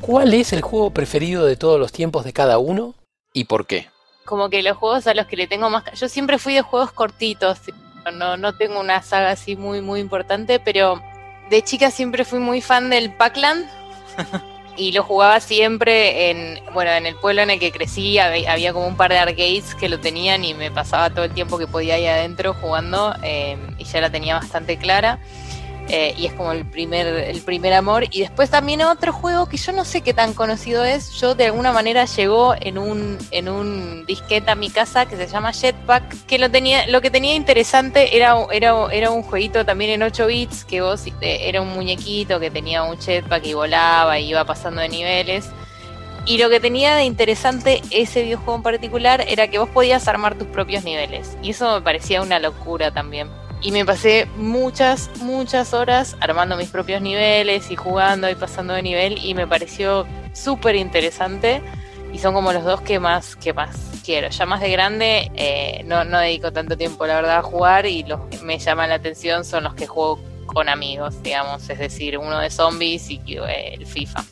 [0.00, 2.94] ¿cuál es el juego preferido de todos los tiempos de cada uno
[3.32, 3.86] y por qué?
[4.28, 5.84] Como que los juegos a los que le tengo más...
[5.94, 7.58] Yo siempre fui de juegos cortitos,
[8.12, 11.02] no, no tengo una saga así muy, muy importante, pero
[11.50, 13.66] de chica siempre fui muy fan del Pac-Land.
[14.76, 18.86] y lo jugaba siempre en, bueno, en el pueblo en el que crecí, había, como
[18.86, 21.94] un par de arcades que lo tenían y me pasaba todo el tiempo que podía
[21.94, 25.18] ahí adentro jugando eh, y ya la tenía bastante clara.
[25.88, 28.04] Eh, y es como el primer, el primer amor.
[28.10, 31.46] Y después también otro juego que yo no sé qué tan conocido es, yo de
[31.46, 36.26] alguna manera llegó en un, en un disquete a mi casa que se llama Jetpack,
[36.26, 40.26] que lo tenía, lo que tenía interesante era, era, era un jueguito también en 8
[40.26, 44.44] bits, que vos eh, era un muñequito que tenía un jetpack y volaba y iba
[44.44, 45.48] pasando de niveles.
[46.26, 50.36] Y lo que tenía de interesante ese videojuego en particular era que vos podías armar
[50.36, 51.38] tus propios niveles.
[51.42, 53.28] Y eso me parecía una locura también
[53.60, 58.82] y me pasé muchas, muchas horas armando mis propios niveles y jugando y pasando de
[58.82, 61.62] nivel y me pareció súper interesante
[62.12, 64.28] y son como los dos que más, que más quiero.
[64.28, 68.04] Ya más de grande eh, no, no dedico tanto tiempo la verdad a jugar y
[68.04, 72.16] los que me llaman la atención son los que juego con amigos, digamos, es decir,
[72.16, 74.24] uno de zombies y el FIFA.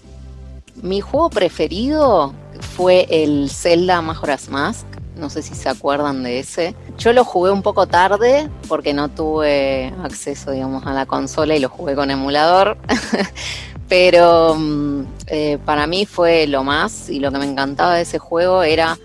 [0.83, 2.35] Mi juego preferido
[2.77, 4.87] fue el Zelda Majora's Mask
[5.17, 6.75] no sé si se acuerdan de ese.
[6.99, 11.61] Yo lo jugué un poco tarde porque no tuve acceso, digamos, a la consola y
[11.61, 12.77] lo jugué con emulador.
[13.89, 18.19] Pero mm, eh, para mí fue lo más y lo que me encantaba de ese
[18.19, 18.99] juego era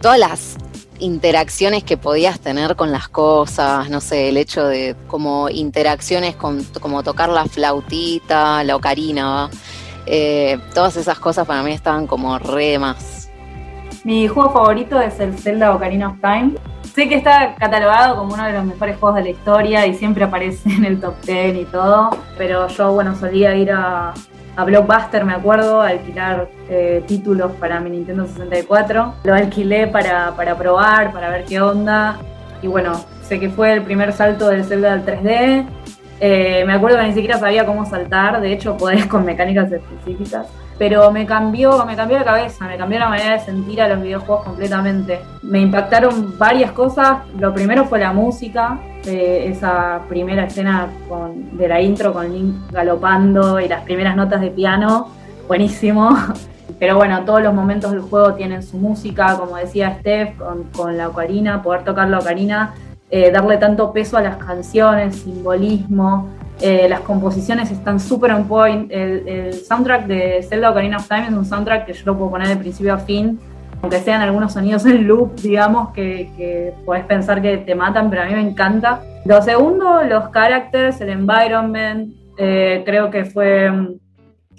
[0.00, 0.56] todas las
[0.98, 6.64] interacciones que podías tener con las cosas, no sé, el hecho de como interacciones con
[6.80, 9.50] como tocar la flautita, la ocarina,
[10.06, 13.15] eh, todas esas cosas para mí estaban como re más
[14.06, 16.52] mi juego favorito es el Zelda Ocarina of Time.
[16.94, 20.22] Sé que está catalogado como uno de los mejores juegos de la historia y siempre
[20.22, 24.14] aparece en el top 10 y todo, pero yo, bueno, solía ir a,
[24.64, 29.14] Blockbuster, me acuerdo, a alquilar eh, títulos para mi Nintendo 64.
[29.24, 32.16] Lo alquilé para, probar, para ver qué onda.
[32.62, 32.92] Y bueno,
[33.22, 35.66] sé que fue el primer salto del Zelda al 3D.
[36.20, 40.46] Eh, me acuerdo que ni siquiera sabía cómo saltar, de hecho podés con mecánicas específicas
[40.78, 44.02] pero me cambió, me cambió la cabeza, me cambió la manera de sentir a los
[44.02, 45.20] videojuegos completamente.
[45.42, 47.18] Me impactaron varias cosas.
[47.38, 53.60] Lo primero fue la música, esa primera escena con, de la intro con Link galopando
[53.60, 55.08] y las primeras notas de piano,
[55.48, 56.16] buenísimo.
[56.78, 60.36] Pero bueno, todos los momentos del juego tienen su música, como decía Steph,
[60.72, 62.74] con, la ocarina, poder tocar la ocarina,
[63.10, 66.28] eh, darle tanto peso a las canciones, simbolismo.
[66.60, 68.90] Eh, las composiciones están súper on point.
[68.90, 72.48] El, soundtrack de Zelda Ocarina of Time es un soundtrack que yo lo puedo poner
[72.48, 73.38] de principio a fin,
[73.82, 78.22] aunque sean algunos sonidos en loop, digamos, que, que podés pensar que te matan, pero
[78.22, 79.02] a mí me encanta.
[79.24, 83.70] Lo segundo, los characters, el environment, eh, creo que fue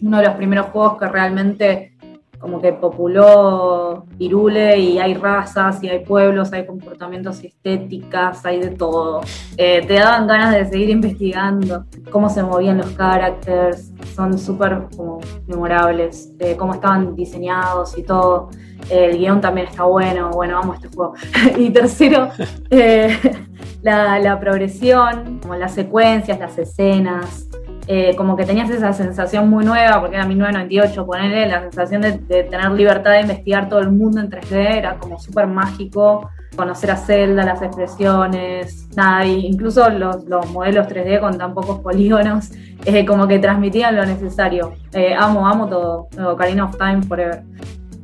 [0.02, 1.97] uno de los primeros juegos que realmente
[2.40, 8.70] como que populó Irule y hay razas y hay pueblos, hay comportamientos estéticas, hay de
[8.70, 9.22] todo.
[9.58, 15.20] Eh, te daban ganas de seguir investigando cómo se movían los characters, son súper como
[15.48, 18.50] memorables, eh, cómo estaban diseñados y todo.
[18.90, 21.14] el guion también está bueno, bueno, vamos a este juego.
[21.58, 22.30] y tercero,
[22.70, 23.18] eh,
[23.82, 27.47] la, la progresión, como las secuencias, las escenas,
[27.90, 32.12] eh, como que tenías esa sensación muy nueva, porque era 1998, ponerle la sensación de,
[32.44, 36.98] tener libertad de investigar todo el mundo en 3D, era como súper mágico, conocer a
[36.98, 42.50] Zelda, las expresiones, nada, incluso los, modelos 3D con tan pocos polígonos,
[42.86, 44.74] eh, como que transmitían lo necesario.
[44.92, 47.44] Eh, amo, amo todo, Ocarina of Time Forever.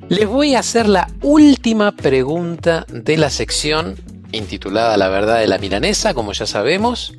[0.07, 3.95] Les voy a hacer la última pregunta de la sección,
[4.31, 7.17] intitulada La verdad de la milanesa, como ya sabemos.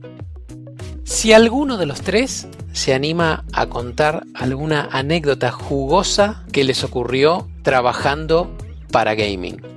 [1.04, 7.46] Si alguno de los tres se anima a contar alguna anécdota jugosa que les ocurrió
[7.62, 8.50] trabajando
[8.90, 9.73] para gaming.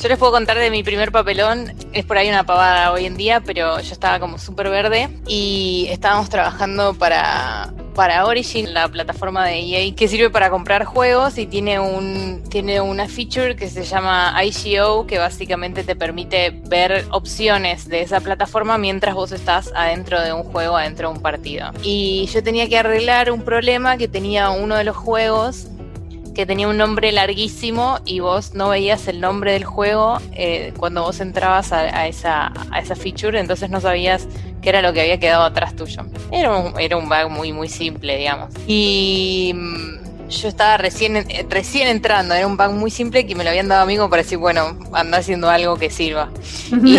[0.00, 3.18] Yo les puedo contar de mi primer papelón, es por ahí una pavada hoy en
[3.18, 9.44] día, pero yo estaba como súper verde y estábamos trabajando para, para Origin, la plataforma
[9.44, 13.84] de EA, que sirve para comprar juegos y tiene, un, tiene una feature que se
[13.84, 20.18] llama IGO, que básicamente te permite ver opciones de esa plataforma mientras vos estás adentro
[20.22, 21.72] de un juego, adentro de un partido.
[21.82, 25.66] Y yo tenía que arreglar un problema que tenía uno de los juegos
[26.34, 31.02] que tenía un nombre larguísimo y vos no veías el nombre del juego eh, cuando
[31.02, 34.26] vos entrabas a, esa, a esa feature, entonces no sabías
[34.62, 36.02] qué era lo que había quedado atrás tuyo.
[36.30, 38.50] Era un, era un bug muy, muy simple, digamos.
[38.66, 39.99] Y mm,
[40.30, 43.68] yo estaba recién, eh, recién entrando, era un bug muy simple que me lo habían
[43.68, 46.30] dado a mí como para decir, bueno, anda haciendo algo que sirva.
[46.72, 46.98] Y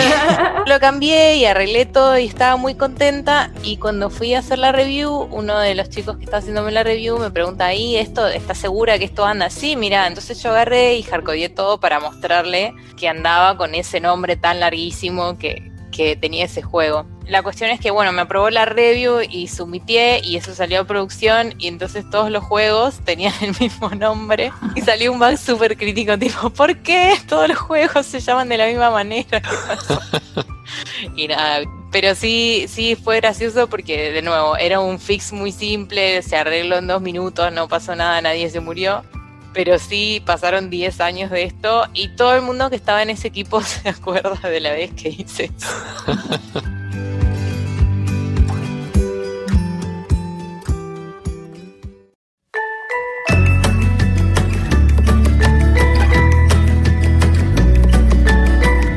[0.70, 3.52] lo cambié y arreglé todo y estaba muy contenta.
[3.64, 6.84] Y cuando fui a hacer la review, uno de los chicos que está haciéndome la
[6.84, 9.76] review me pregunta, ahí, esto, ¿estás segura que esto anda así?
[9.76, 14.60] Mira, entonces yo agarré y hardcodeé todo para mostrarle que andaba con ese nombre tan
[14.60, 17.06] larguísimo que, que tenía ese juego.
[17.28, 20.84] La cuestión es que, bueno, me aprobó la review y sumité y eso salió a
[20.86, 25.78] producción y entonces todos los juegos tenían el mismo nombre y salió un bug súper
[25.78, 29.42] crítico, tipo, ¿por qué todos los juegos se llaman de la misma manera?
[31.16, 31.62] y nada,
[31.92, 36.78] pero sí, sí fue gracioso porque, de nuevo, era un fix muy simple, se arregló
[36.78, 39.04] en dos minutos, no pasó nada, nadie se murió
[39.54, 43.28] pero sí pasaron 10 años de esto y todo el mundo que estaba en ese
[43.28, 45.68] equipo se acuerda de la vez que hice eso.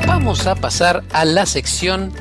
[0.06, 2.12] Vamos a pasar a la sección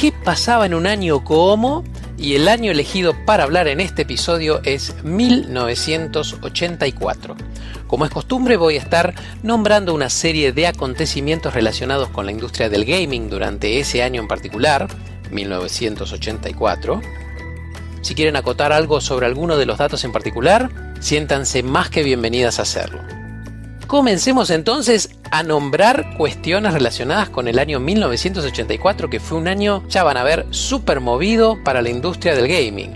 [0.00, 1.84] ¿Qué pasaba en un año como?
[2.16, 7.36] Y el año elegido para hablar en este episodio es 1984.
[7.90, 12.68] Como es costumbre voy a estar nombrando una serie de acontecimientos relacionados con la industria
[12.68, 14.86] del gaming durante ese año en particular,
[15.32, 17.00] 1984.
[18.00, 20.70] Si quieren acotar algo sobre alguno de los datos en particular,
[21.00, 23.00] siéntanse más que bienvenidas a hacerlo.
[23.88, 30.04] Comencemos entonces a nombrar cuestiones relacionadas con el año 1984, que fue un año, ya
[30.04, 32.94] van a ver, súper movido para la industria del gaming.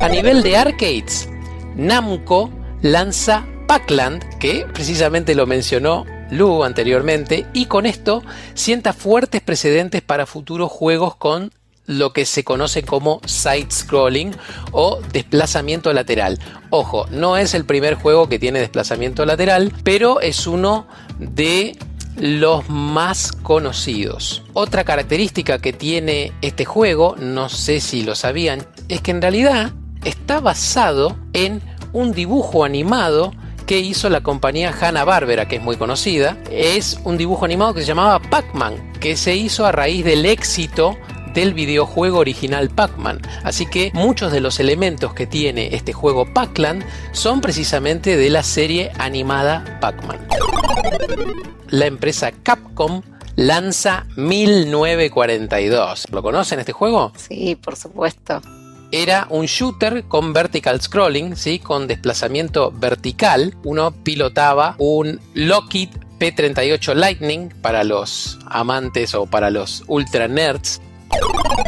[0.00, 1.28] A nivel de arcades,
[1.74, 8.22] Namco lanza Pac-Land, que precisamente lo mencionó Lu anteriormente, y con esto
[8.54, 11.52] sienta fuertes precedentes para futuros juegos con
[11.86, 14.34] lo que se conoce como side scrolling
[14.72, 16.38] o desplazamiento lateral.
[16.70, 20.86] Ojo, no es el primer juego que tiene desplazamiento lateral, pero es uno
[21.18, 21.76] de
[22.16, 24.42] los más conocidos.
[24.52, 29.72] Otra característica que tiene este juego, no sé si lo sabían, es que en realidad
[30.04, 31.62] está basado en
[31.92, 33.32] un dibujo animado
[33.66, 36.38] que hizo la compañía Hanna-Barbera, que es muy conocida.
[36.50, 40.96] Es un dibujo animado que se llamaba Pac-Man, que se hizo a raíz del éxito
[41.34, 43.20] del videojuego original Pac-Man.
[43.42, 48.42] Así que muchos de los elementos que tiene este juego Pac-Land son precisamente de la
[48.42, 50.26] serie animada Pac-Man.
[51.68, 53.02] La empresa Capcom
[53.34, 56.06] lanza 1942.
[56.10, 57.12] ¿Lo conocen este juego?
[57.16, 58.40] Sí, por supuesto
[58.92, 61.58] era un shooter con vertical scrolling, ¿sí?
[61.58, 63.54] con desplazamiento vertical.
[63.64, 70.80] Uno pilotaba un Lockheed P-38 Lightning para los amantes o para los ultra nerds.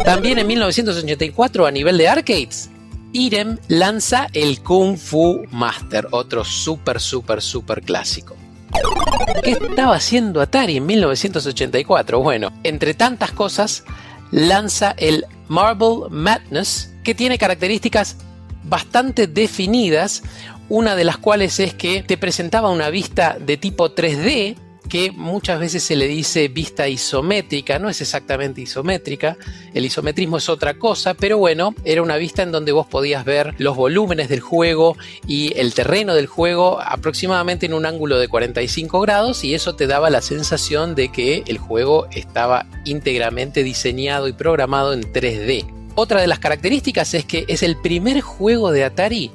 [0.04, 2.70] También en 1984 a nivel de arcades,
[3.12, 8.36] Irem lanza el Kung Fu Master, otro súper, súper, súper clásico.
[9.42, 12.20] ¿Qué estaba haciendo Atari en 1984?
[12.20, 13.84] Bueno, entre tantas cosas,
[14.30, 18.16] lanza el Marble Madness, que tiene características
[18.64, 20.22] bastante definidas,
[20.68, 24.56] una de las cuales es que te presentaba una vista de tipo 3D,
[24.88, 29.36] que muchas veces se le dice vista isométrica, no es exactamente isométrica,
[29.74, 33.54] el isometrismo es otra cosa, pero bueno, era una vista en donde vos podías ver
[33.58, 39.00] los volúmenes del juego y el terreno del juego aproximadamente en un ángulo de 45
[39.00, 44.32] grados y eso te daba la sensación de que el juego estaba íntegramente diseñado y
[44.32, 45.66] programado en 3D.
[45.94, 49.30] Otra de las características es que es el primer juego de Atari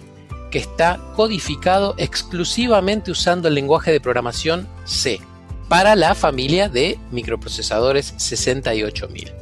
[0.50, 5.20] que está codificado exclusivamente usando el lenguaje de programación C
[5.70, 9.34] para la familia de microprocesadores 68000.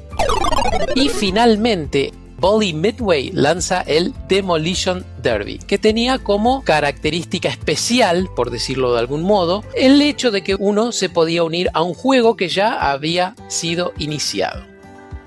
[0.95, 2.11] Y finalmente,
[2.41, 9.21] Bolly Midway lanza el Demolition Derby, que tenía como característica especial, por decirlo de algún
[9.21, 13.35] modo, el hecho de que uno se podía unir a un juego que ya había
[13.47, 14.63] sido iniciado.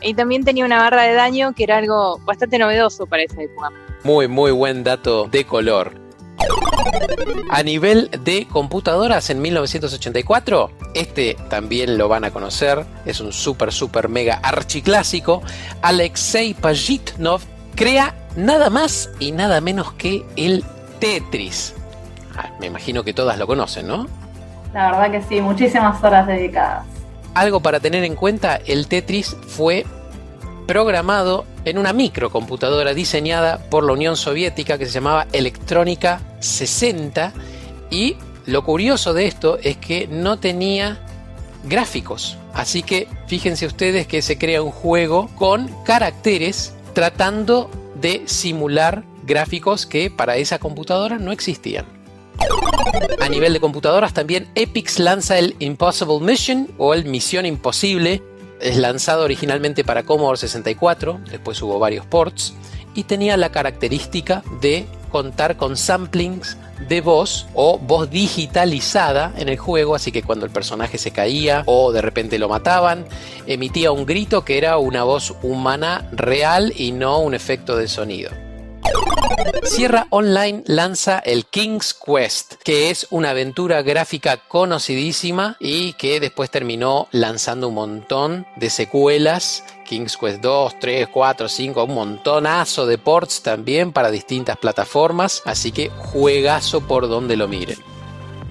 [0.02, 3.70] Y también tenía una barra de daño que era algo bastante novedoso para esa época.
[4.02, 6.03] Muy, muy buen dato de color.
[7.50, 13.72] A nivel de computadoras en 1984, este también lo van a conocer, es un super
[13.72, 15.42] super mega archiclásico,
[15.82, 17.42] Alexei Pajitnov
[17.74, 20.64] crea nada más y nada menos que el
[20.98, 21.74] Tetris.
[22.36, 24.08] Ah, me imagino que todas lo conocen, ¿no?
[24.72, 26.84] La verdad que sí, muchísimas horas dedicadas.
[27.34, 29.86] Algo para tener en cuenta, el Tetris fue
[30.66, 37.32] programado en una microcomputadora diseñada por la Unión Soviética que se llamaba Electrónica 60
[37.90, 40.98] y lo curioso de esto es que no tenía
[41.64, 42.36] gráficos.
[42.52, 49.86] Así que fíjense ustedes que se crea un juego con caracteres tratando de simular gráficos
[49.86, 51.86] que para esa computadora no existían.
[53.20, 58.22] A nivel de computadoras también Epix lanza el Impossible Mission o el Misión Imposible.
[58.60, 62.54] Es lanzado originalmente para Commodore 64, después hubo varios ports
[62.94, 66.56] y tenía la característica de contar con samplings
[66.88, 71.62] de voz o voz digitalizada en el juego, así que cuando el personaje se caía
[71.66, 73.06] o de repente lo mataban,
[73.46, 78.43] emitía un grito que era una voz humana real y no un efecto de sonido.
[79.64, 86.50] Sierra Online lanza el King's Quest, que es una aventura gráfica conocidísima y que después
[86.50, 89.64] terminó lanzando un montón de secuelas.
[89.84, 95.72] King's Quest 2, 3, 4, 5, un montonazo de ports también para distintas plataformas, así
[95.72, 97.78] que juegazo por donde lo miren.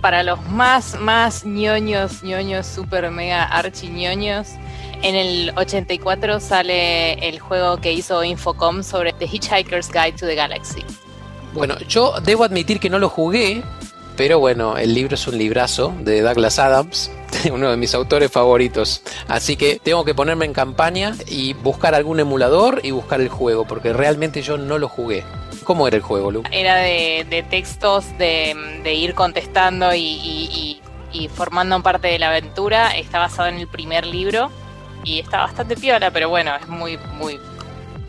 [0.02, 4.50] Para los más, más ñoños, ñoños, super mega archi ñoños,
[5.04, 10.36] en el 84 sale el juego que hizo Infocom sobre The Hitchhiker's Guide to the
[10.36, 10.84] Galaxy.
[11.54, 13.62] Bueno, yo debo admitir que no lo jugué,
[14.16, 17.12] pero bueno, el libro es un librazo de Douglas Adams,
[17.51, 19.04] uno de mis autores favoritos.
[19.28, 23.66] Así que tengo que ponerme en campaña y buscar algún emulador y buscar el juego,
[23.66, 25.26] porque realmente yo no lo jugué.
[25.66, 26.43] ¿Cómo era el juego, Lu?
[26.51, 30.80] Era de, textos de, ir contestando y,
[31.12, 32.97] y formando parte de la aventura.
[32.97, 34.49] Está basado en el primer libro
[35.04, 37.39] y está bastante piola, pero bueno, es muy, muy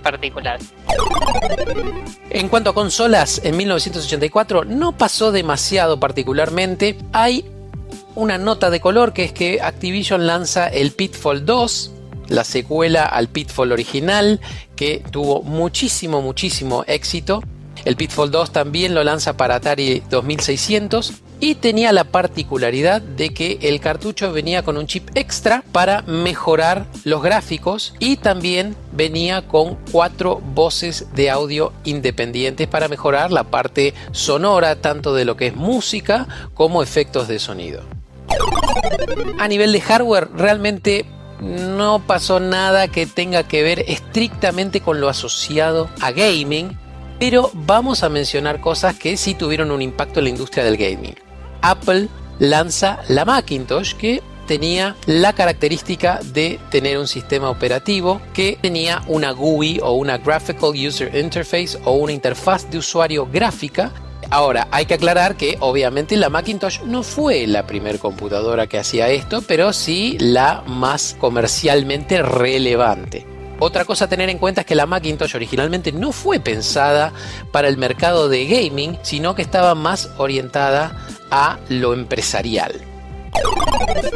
[0.03, 0.59] particular.
[2.30, 6.99] En cuanto a consolas, en 1984 no pasó demasiado particularmente.
[7.12, 7.45] Hay
[8.14, 11.90] una nota de color que es que Activision lanza el Pitfall 2,
[12.28, 14.40] la secuela al Pitfall original,
[14.76, 17.42] que tuvo muchísimo, muchísimo éxito.
[17.84, 21.12] El Pitfall 2 también lo lanza para Atari 2600
[21.45, 26.86] y tenía la particularidad de que el cartucho venía con un chip extra para mejorar
[27.05, 33.92] los gráficos y también venía con cuatro voces de audio independientes para mejorar la parte
[34.11, 37.82] sonora tanto de lo que es música como efectos de sonido.
[39.38, 41.05] A nivel de hardware realmente
[41.40, 46.74] no pasó nada que tenga que ver estrictamente con lo asociado a gaming,
[47.18, 51.14] pero vamos a mencionar cosas que sí tuvieron un impacto en la industria del gaming.
[51.65, 52.09] Apple
[52.39, 59.31] lanza la Macintosh que tenía la característica de tener un sistema operativo que tenía una
[59.31, 63.93] GUI o una Graphical User Interface o una interfaz de usuario gráfica.
[64.29, 69.09] Ahora, hay que aclarar que obviamente la Macintosh no fue la primera computadora que hacía
[69.09, 73.27] esto, pero sí la más comercialmente relevante.
[73.61, 77.12] Otra cosa a tener en cuenta es que la Macintosh originalmente no fue pensada
[77.53, 81.07] para el mercado de gaming, sino que estaba más orientada
[81.37, 82.80] a lo empresarial.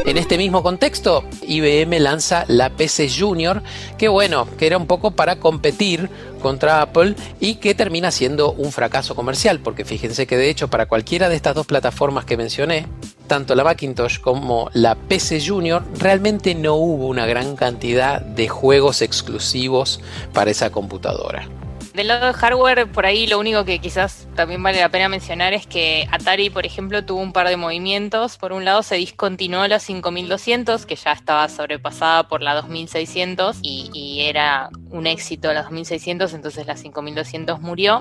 [0.07, 3.61] En este mismo contexto, IBM lanza la PC Junior,
[3.99, 6.09] que bueno, que era un poco para competir
[6.41, 10.87] contra Apple y que termina siendo un fracaso comercial, porque fíjense que de hecho para
[10.87, 12.87] cualquiera de estas dos plataformas que mencioné,
[13.27, 19.03] tanto la Macintosh como la PC Junior, realmente no hubo una gran cantidad de juegos
[19.03, 20.01] exclusivos
[20.33, 21.49] para esa computadora.
[21.95, 25.53] Del lado de hardware, por ahí lo único que quizás también vale la pena mencionar
[25.53, 28.37] es que Atari, por ejemplo, tuvo un par de movimientos.
[28.37, 33.91] Por un lado, se discontinuó la 5200, que ya estaba sobrepasada por la 2600 y,
[33.93, 38.01] y era un éxito la 2600, entonces la 5200 murió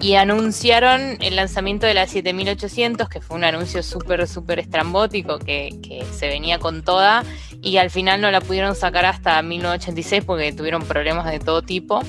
[0.00, 5.70] y anunciaron el lanzamiento de la 7800, que fue un anuncio súper, súper estrambótico que,
[5.82, 7.24] que, se venía con toda
[7.62, 12.02] y al final no la pudieron sacar hasta 1986 porque tuvieron problemas de todo tipo.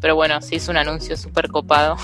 [0.00, 1.96] Pero bueno, sí hizo un anuncio súper copado.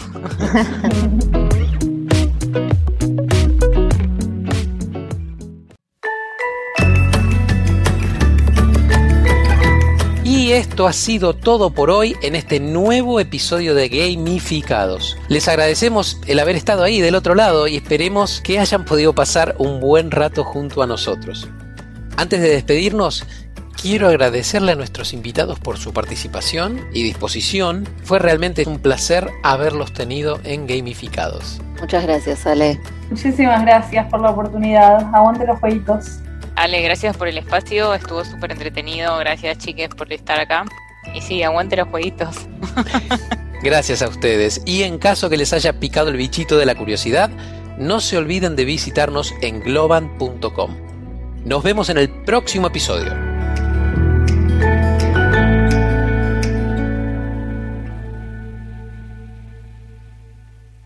[10.24, 15.16] Y esto ha sido todo por hoy en este nuevo episodio de Gamificados.
[15.28, 19.56] Les agradecemos el haber estado ahí del otro lado y esperemos que hayan podido pasar
[19.58, 21.48] un buen rato junto a nosotros.
[22.16, 23.24] Antes de despedirnos,
[23.80, 27.88] quiero agradecerle a nuestros invitados por su participación y disposición.
[28.02, 31.60] Fue realmente un placer haberlos tenido en Gamificados.
[31.80, 32.80] Muchas gracias, Ale.
[33.10, 35.14] Muchísimas gracias por la oportunidad.
[35.14, 36.20] Aguante los jueguitos.
[36.56, 39.16] Ale, gracias por el espacio, estuvo súper entretenido.
[39.18, 40.64] Gracias, chiques, por estar acá.
[41.14, 42.36] Y sí, aguante los jueguitos.
[43.62, 44.60] Gracias a ustedes.
[44.66, 47.30] Y en caso que les haya picado el bichito de la curiosidad,
[47.78, 50.76] no se olviden de visitarnos en globan.com.
[51.44, 53.35] Nos vemos en el próximo episodio.